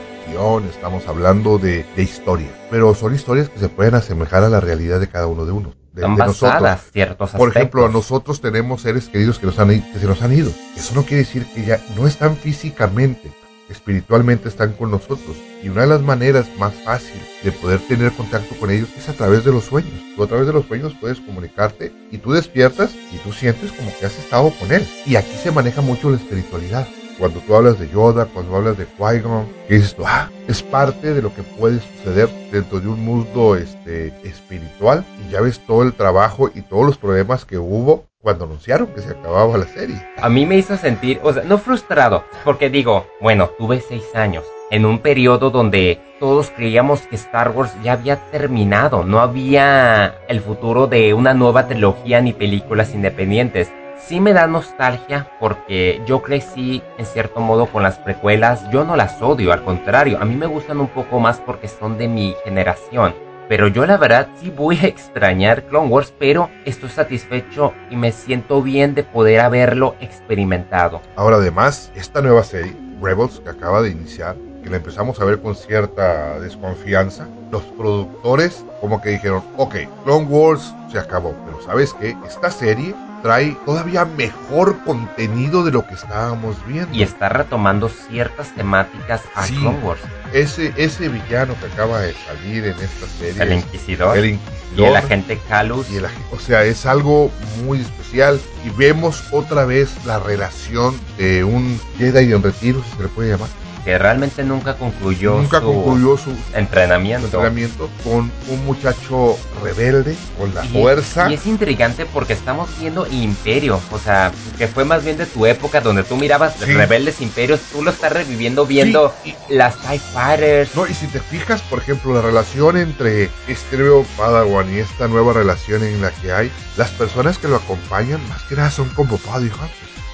estamos 0.70 1.08
hablando 1.08 1.58
de, 1.58 1.86
historia, 1.98 2.50
pero 2.70 2.94
son 2.94 3.16
historias 3.16 3.50
que 3.50 3.60
se 3.60 3.70
pueden 3.70 3.96
asemejar 3.96 4.44
a 4.44 4.50
la 4.50 4.60
realidad 4.60 5.00
de 5.00 5.08
cada 5.08 5.28
uno 5.28 5.46
de 5.46 5.52
uno. 5.52 5.74
De, 5.94 6.08
nosotros. 6.08 6.80
ciertos 6.92 7.32
Por 7.32 7.50
ejemplo, 7.50 7.88
nosotros 7.88 8.42
tenemos 8.42 8.82
seres 8.82 9.08
queridos 9.08 9.40
que, 9.40 9.46
nos 9.46 9.58
han, 9.60 9.70
que 9.70 10.00
se 10.00 10.06
nos 10.06 10.22
han 10.22 10.34
ido. 10.34 10.52
Eso 10.76 10.94
no 10.94 11.04
quiere 11.04 11.24
decir 11.24 11.46
que 11.54 11.64
ya 11.64 11.80
no 11.96 12.06
están 12.06 12.36
físicamente, 12.36 13.32
espiritualmente 13.70 14.50
están 14.50 14.74
con 14.74 14.92
nosotros. 14.92 15.38
Y 15.64 15.70
una 15.70 15.82
de 15.82 15.88
las 15.88 16.02
maneras 16.02 16.48
más 16.60 16.74
fácil 16.84 17.22
de 17.44 17.52
poder 17.54 17.80
tener 17.88 18.12
contacto 18.12 18.56
con 18.60 18.72
ellos 18.72 18.90
es 18.98 19.08
a 19.08 19.14
través 19.14 19.46
de 19.46 19.54
los 19.54 19.64
sueños. 19.64 19.94
Tú 20.18 20.24
a 20.24 20.28
través 20.28 20.48
de 20.48 20.54
los 20.54 20.66
sueños 20.66 20.94
puedes 21.00 21.22
comunicarte 21.22 21.94
y 22.12 22.18
tú 22.18 22.34
despiertas 22.34 22.94
y 23.14 23.18
tú 23.20 23.32
sientes 23.32 23.72
como 23.72 23.90
que 23.98 24.06
has 24.06 24.18
estado 24.20 24.52
con 24.60 24.72
él. 24.74 24.86
Y 25.06 25.16
aquí 25.16 25.36
se 25.42 25.52
maneja 25.52 25.82
mucho 25.82 26.10
la 26.10 26.18
espiritualidad 26.18 26.86
cuando 27.18 27.40
tú 27.40 27.56
hablas 27.56 27.80
de 27.80 27.90
Yoda, 27.90 28.26
cuando 28.26 28.56
hablas 28.56 28.78
de 28.78 28.88
Qui-Gon, 28.88 29.46
que 29.68 29.76
dices, 29.76 29.96
ah, 30.06 30.30
es 30.48 30.62
parte 30.62 31.14
de 31.14 31.22
lo 31.22 31.34
que 31.34 31.44
puede 31.44 31.80
suceder 31.80 32.30
dentro 32.52 32.80
de 32.80 32.88
un 32.88 33.04
mundo 33.04 33.56
este, 33.56 34.08
espiritual 34.24 35.06
y 35.26 35.32
ya 35.32 35.42
ves 35.42 35.60
todo 35.66 35.84
el 35.84 35.94
trabajo 35.94 36.50
y 36.54 36.62
todos 36.62 36.86
los 36.86 36.98
problemas 36.98 37.46
que 37.46 37.58
hubo 37.58 38.06
cuando 38.22 38.46
anunciaron 38.46 38.88
que 38.88 39.02
se 39.02 39.12
acababa 39.12 39.58
la 39.58 39.68
serie. 39.68 40.02
A 40.18 40.30
mí 40.30 40.46
me 40.46 40.58
hizo 40.58 40.76
sentir, 40.78 41.20
o 41.22 41.32
sea, 41.32 41.44
no 41.44 41.60
frustrado, 41.60 42.24
porque 42.44 42.70
digo, 42.70 43.06
bueno, 43.22 43.52
tuve 43.58 43.82
seis 43.82 44.04
años, 44.16 44.44
en 44.72 44.86
un 44.86 45.00
periodo 45.00 45.52
donde 45.52 46.02
todos 46.20 46.50
creíamos 46.50 47.02
que 47.02 47.18
Star 47.18 47.52
Wars 47.52 47.72
ya 47.84 47.94
había 47.94 48.18
terminado, 48.32 49.04
no 49.04 49.20
había 49.20 50.16
el 50.28 50.42
futuro 50.42 50.88
de 50.88 51.14
una 51.14 51.36
nueva 51.36 51.68
trilogía 51.68 52.20
ni 52.20 52.34
películas 52.34 52.96
independientes. 52.96 53.72
Sí 53.98 54.20
me 54.20 54.34
da 54.34 54.46
nostalgia 54.46 55.32
porque 55.40 56.02
yo 56.06 56.22
crecí 56.22 56.84
en 56.98 57.06
cierto 57.06 57.40
modo 57.40 57.68
con 57.68 57.82
las 57.82 57.98
precuelas, 57.98 58.70
yo 58.70 58.84
no 58.84 58.96
las 58.96 59.22
odio, 59.22 59.52
al 59.52 59.64
contrario, 59.64 60.20
a 60.22 60.26
mí 60.26 60.36
me 60.36 60.46
gustan 60.46 60.80
un 60.80 60.90
poco 60.90 61.20
más 61.20 61.40
porque 61.40 61.68
son 61.68 61.98
de 61.98 62.08
mi 62.08 62.36
generación. 62.44 63.16
Pero 63.48 63.68
yo 63.68 63.86
la 63.86 63.98
verdad 63.98 64.28
sí 64.40 64.52
voy 64.52 64.78
a 64.78 64.88
extrañar 64.88 65.64
Clone 65.64 65.88
Wars, 65.88 66.14
pero 66.20 66.50
estoy 66.66 66.90
satisfecho 66.90 67.74
y 67.90 67.96
me 67.96 68.12
siento 68.12 68.62
bien 68.62 68.96
de 68.96 69.04
poder 69.04 69.40
haberlo 69.40 69.96
experimentado. 70.02 71.02
Ahora 71.16 71.38
además, 71.38 71.92
esta 71.96 72.22
nueva 72.22 72.44
serie, 72.44 72.76
Rebels, 73.02 73.40
que 73.40 73.50
acaba 73.50 73.82
de 73.82 73.92
iniciar, 73.92 74.36
que 74.62 74.70
la 74.70 74.78
empezamos 74.78 75.20
a 75.20 75.26
ver 75.26 75.40
con 75.40 75.56
cierta 75.56 76.40
desconfianza, 76.40 77.28
los 77.52 77.64
productores 77.64 78.66
como 78.82 79.02
que 79.02 79.12
dijeron, 79.12 79.44
ok, 79.58 79.76
Clone 80.04 80.26
Wars 80.26 80.76
se 80.92 81.00
acabó, 81.00 81.34
pero 81.46 81.62
¿sabes 81.62 81.94
qué? 81.94 82.16
Esta 82.26 82.52
serie 82.52 82.94
trae 83.26 83.58
todavía 83.66 84.06
mejor 84.06 84.78
contenido 84.86 85.64
de 85.64 85.72
lo 85.72 85.88
que 85.88 85.96
estábamos 85.96 86.64
viendo. 86.68 86.96
Y 86.96 87.02
está 87.02 87.28
retomando 87.28 87.90
ciertas 87.90 88.54
temáticas 88.54 89.24
a 89.34 89.48
Clone 89.48 89.80
Wars. 89.80 90.02
Ese, 90.32 90.72
ese 90.78 91.10
villano 91.10 91.56
que 91.60 91.66
acaba 91.66 92.02
de 92.02 92.14
salir 92.14 92.66
en 92.66 92.76
esta 92.76 93.08
serie. 93.18 93.42
El 93.42 93.54
Inquisidor. 93.54 94.16
El 94.16 94.40
Y 94.78 94.84
el 94.84 94.96
agente 94.96 95.40
Calus. 95.50 95.90
Y 95.90 95.98
o 95.98 96.40
sea, 96.40 96.66
es 96.66 96.86
algo 96.86 97.32
muy 97.64 97.82
especial. 97.82 98.40
Y 98.64 98.70
vemos 98.70 99.24
otra 99.32 99.66
vez 99.66 99.90
la 100.06 100.20
relación 100.20 100.96
de 101.18 101.44
un 101.44 101.80
Jedi 101.98 102.32
en 102.32 102.44
retiro, 102.44 102.84
si 102.84 102.98
se 102.98 103.04
le 103.04 103.10
puede 103.10 103.32
llamar 103.32 103.65
que 103.86 104.00
realmente 104.00 104.44
nunca 104.44 104.76
concluyó, 104.76 105.38
nunca 105.38 105.60
su, 105.60 105.68
concluyó 105.68 106.18
su 106.18 106.36
entrenamiento. 106.56 107.28
entrenamiento 107.28 107.88
con 108.04 108.32
un 108.50 108.66
muchacho 108.66 109.38
rebelde, 109.64 110.16
con 110.40 110.54
la 110.56 110.64
fuerza. 110.64 111.30
Y 111.30 111.36
es 111.36 111.46
intrigante 111.46 112.08
porque 112.08 112.34
estamos 112.34 112.68
viendo 112.80 113.06
imperio, 113.06 113.80
o 113.92 114.00
sea, 114.00 114.32
que 114.58 114.68
fue 114.68 114.86
más 114.86 115.04
bien 115.04 115.18
de 115.18 115.28
tu 115.28 115.46
época 115.46 115.82
donde 115.82 116.04
tú 116.04 116.18
mirabas 116.18 116.60
rebeldes 116.60 117.22
imperios, 117.22 117.60
tú 117.72 117.84
lo 117.84 117.92
estás 117.92 118.12
reviviendo 118.12 118.66
viendo 118.66 119.14
las 119.50 119.78
TIE 119.78 120.00
Fighters. 120.00 120.76
No, 120.76 120.88
y 120.88 120.94
si 120.96 121.06
te 121.06 121.20
fijas, 121.20 121.62
por 121.62 121.78
ejemplo, 121.78 122.16
la 122.16 122.22
relación 122.22 122.78
entre 122.78 123.30
nuevo 123.72 124.04
Padawan 124.18 124.74
y 124.74 124.80
esta 124.80 125.08
nueva 125.08 125.34
relación 125.34 125.84
en 125.84 126.02
la 126.02 126.10
que 126.10 126.32
hay, 126.32 126.52
las 126.76 126.90
personas 126.90 127.38
que 127.38 127.48
lo 127.48 127.58
acompañan 127.58 128.20
más 128.30 128.42
que 128.44 128.56
nada 128.56 128.72
son 128.72 128.90
como 128.90 129.18
Paddy 129.18 129.52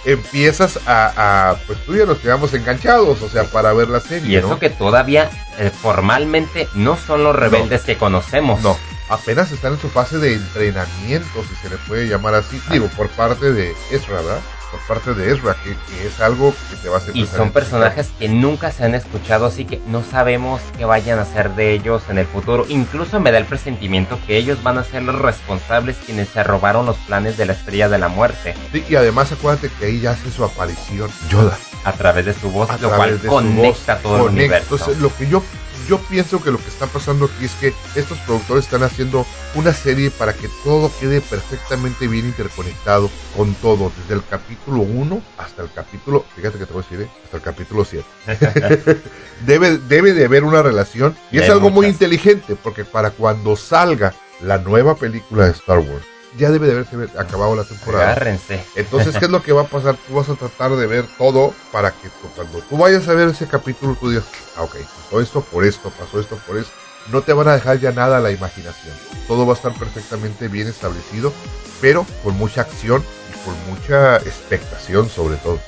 empiezas 0.05 0.79
a, 0.87 1.55
pues 1.67 1.79
tú 1.85 1.95
ya 1.95 2.05
nos 2.05 2.19
quedamos 2.19 2.53
enganchados, 2.53 3.21
o 3.21 3.29
sea, 3.29 3.43
para 3.45 3.60
ver 3.73 3.89
la 3.89 3.99
serie. 3.99 4.31
Y 4.31 4.35
eso 4.35 4.59
que 4.59 4.69
todavía 4.69 5.29
eh, 5.57 5.69
formalmente 5.69 6.67
no 6.73 6.97
son 6.97 7.23
los 7.23 7.35
rebeldes 7.35 7.83
que 7.83 7.97
conocemos. 7.97 8.61
No, 8.61 8.77
apenas 9.09 9.51
están 9.51 9.73
en 9.73 9.79
su 9.79 9.89
fase 9.89 10.17
de 10.17 10.33
entrenamiento, 10.33 11.43
si 11.47 11.55
se 11.55 11.69
le 11.69 11.77
puede 11.87 12.07
llamar 12.07 12.35
así, 12.35 12.61
digo, 12.71 12.87
por 12.97 13.09
parte 13.09 13.51
de 13.51 13.73
Ezra, 13.91 14.21
¿verdad? 14.21 14.39
Por 14.71 14.79
parte 14.81 15.13
de 15.13 15.33
Ezra, 15.33 15.55
que, 15.63 15.71
es 16.07 16.19
algo 16.21 16.53
que 16.69 16.77
te 16.77 16.89
va 16.89 16.95
a 16.95 16.97
hacer 16.99 17.15
Y 17.15 17.25
son 17.25 17.51
personajes 17.51 18.09
que 18.17 18.29
nunca 18.29 18.71
se 18.71 18.85
han 18.85 18.95
escuchado, 18.95 19.45
así 19.45 19.65
que 19.65 19.81
no 19.87 20.03
sabemos 20.03 20.61
qué 20.77 20.85
vayan 20.85 21.19
a 21.19 21.23
hacer 21.23 21.51
de 21.51 21.73
ellos 21.73 22.03
en 22.09 22.17
el 22.17 22.25
futuro. 22.25 22.65
Incluso 22.69 23.19
me 23.19 23.31
da 23.31 23.37
el 23.37 23.45
presentimiento 23.45 24.17
que 24.25 24.37
ellos 24.37 24.63
van 24.63 24.77
a 24.77 24.83
ser 24.83 25.03
los 25.03 25.19
responsables 25.19 25.97
quienes 26.05 26.29
se 26.29 26.43
robaron 26.43 26.85
los 26.85 26.97
planes 26.97 27.37
de 27.37 27.45
la 27.45 27.53
Estrella 27.53 27.89
de 27.89 27.97
la 27.97 28.07
Muerte. 28.07 28.55
Sí, 28.71 28.83
y 28.87 28.95
además 28.95 29.31
acuérdate 29.31 29.69
que 29.77 29.85
ahí 29.85 29.99
ya 29.99 30.11
hace 30.11 30.31
su 30.31 30.43
aparición 30.43 31.09
Yoda. 31.29 31.57
A 31.83 31.93
través 31.93 32.25
de 32.25 32.33
su 32.33 32.51
voz, 32.51 32.69
lo 32.79 32.89
cual 32.91 33.19
conecta 33.25 33.97
todo 33.97 34.27
el 34.27 34.33
universo. 34.33 34.75
Entonces, 34.75 35.01
lo 35.01 35.15
que 35.15 35.27
yo 35.27 35.43
yo 35.91 35.97
pienso 35.97 36.41
que 36.41 36.51
lo 36.51 36.57
que 36.57 36.69
está 36.69 36.87
pasando 36.87 37.25
aquí 37.25 37.43
es 37.43 37.51
que 37.55 37.73
estos 37.99 38.17
productores 38.19 38.63
están 38.63 38.81
haciendo 38.81 39.25
una 39.55 39.73
serie 39.73 40.09
para 40.09 40.31
que 40.31 40.47
todo 40.63 40.89
quede 41.01 41.19
perfectamente 41.19 42.07
bien 42.07 42.27
interconectado 42.27 43.09
con 43.35 43.53
todo, 43.55 43.91
desde 43.99 44.13
el 44.13 44.25
capítulo 44.25 44.83
1 44.83 45.21
hasta 45.37 45.63
el 45.63 45.69
capítulo, 45.73 46.23
fíjate 46.33 46.59
que 46.59 46.65
te 46.65 46.71
voy 46.71 46.81
a 46.81 46.89
decir, 46.89 47.05
¿eh? 47.05 47.09
hasta 47.25 47.35
el 47.35 47.43
capítulo 47.43 47.83
7. 47.83 48.05
debe, 49.45 49.79
debe 49.79 50.13
de 50.13 50.23
haber 50.23 50.45
una 50.45 50.61
relación 50.61 51.13
y 51.29 51.39
es 51.39 51.49
algo 51.49 51.69
muy 51.69 51.87
inteligente 51.87 52.55
porque 52.55 52.85
para 52.85 53.11
cuando 53.11 53.57
salga 53.57 54.13
la 54.41 54.59
nueva 54.59 54.95
película 54.95 55.43
de 55.47 55.51
Star 55.51 55.79
Wars, 55.79 56.05
ya 56.37 56.49
debe 56.49 56.67
de 56.67 56.73
haberse 56.73 56.95
acabado 57.17 57.55
la 57.55 57.63
temporada. 57.63 58.11
Agárrense. 58.11 58.63
Entonces, 58.75 59.17
¿qué 59.17 59.25
es 59.25 59.31
lo 59.31 59.43
que 59.43 59.51
va 59.51 59.63
a 59.63 59.67
pasar? 59.67 59.97
Tú 60.07 60.15
vas 60.15 60.29
a 60.29 60.35
tratar 60.35 60.75
de 60.75 60.87
ver 60.87 61.05
todo 61.17 61.53
para 61.71 61.91
que 61.91 62.09
cuando 62.35 62.59
tú 62.59 62.77
vayas 62.77 63.07
a 63.07 63.13
ver 63.13 63.29
ese 63.29 63.47
capítulo, 63.47 63.95
tú 63.99 64.09
digas, 64.09 64.25
ah, 64.55 64.63
ok, 64.63 64.75
pasó 65.03 65.21
esto 65.21 65.41
por 65.41 65.65
esto, 65.65 65.91
pasó 65.97 66.19
esto 66.19 66.37
por 66.47 66.57
esto. 66.57 66.73
No 67.11 67.21
te 67.21 67.33
van 67.33 67.47
a 67.47 67.53
dejar 67.53 67.79
ya 67.79 67.91
nada 67.91 68.17
a 68.17 68.21
la 68.21 68.31
imaginación. 68.31 68.95
Todo 69.27 69.45
va 69.45 69.53
a 69.53 69.55
estar 69.55 69.73
perfectamente 69.73 70.47
bien 70.47 70.67
establecido, 70.67 71.33
pero 71.81 72.05
con 72.23 72.37
mucha 72.37 72.61
acción 72.61 73.03
y 73.29 73.45
con 73.45 73.55
mucha 73.73 74.17
expectación 74.17 75.09
sobre 75.09 75.37
todo. 75.37 75.59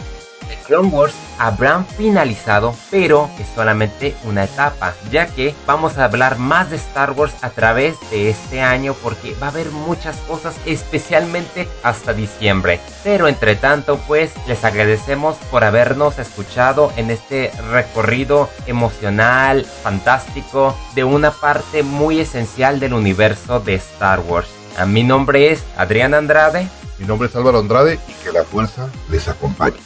Clone 0.66 0.90
Wars 0.90 1.14
habrán 1.38 1.86
finalizado, 1.86 2.76
pero 2.90 3.30
es 3.40 3.48
solamente 3.56 4.16
una 4.24 4.46
etapa, 4.46 4.94
ya 5.12 5.28
que 5.28 5.54
vamos 5.66 5.98
a 5.98 6.06
hablar 6.06 6.38
más 6.38 6.70
de 6.70 6.78
Star 6.78 7.12
Wars 7.12 7.34
a 7.42 7.50
través 7.50 7.96
de 8.12 8.30
este 8.30 8.62
año 8.62 8.96
porque 9.02 9.36
va 9.42 9.48
a 9.48 9.50
haber 9.50 9.70
muchas 9.72 10.16
cosas, 10.28 10.56
especialmente 10.66 11.68
hasta 11.84 12.14
diciembre. 12.14 12.80
Pero 13.04 13.28
entre 13.28 13.56
tanto, 13.56 13.98
pues 14.08 14.32
les 14.48 14.64
agradecemos 14.64 15.36
por 15.52 15.64
habernos 15.64 16.20
escuchado 16.20 16.92
en 16.96 17.12
este 17.12 17.52
recorrido 17.72 18.50
emocional, 18.68 19.66
fantástico, 19.66 20.78
de 20.96 21.04
una 21.04 21.32
parte 21.32 21.84
muy 21.84 22.20
esencial 22.20 22.80
del 22.80 22.94
universo 22.94 23.60
de 23.60 23.76
Star 23.76 24.20
Wars. 24.22 24.50
A 24.78 24.86
mi 24.86 25.04
nombre 25.04 25.52
es 25.52 25.64
Adrián 25.78 26.14
Andrade. 26.14 26.68
Mi 26.98 27.06
nombre 27.06 27.28
es 27.28 27.36
Álvaro 27.36 27.60
Andrade 27.60 28.00
y 28.08 28.24
que 28.24 28.32
la 28.32 28.44
fuerza 28.44 28.88
les 29.10 29.28
acompañe. 29.28 29.78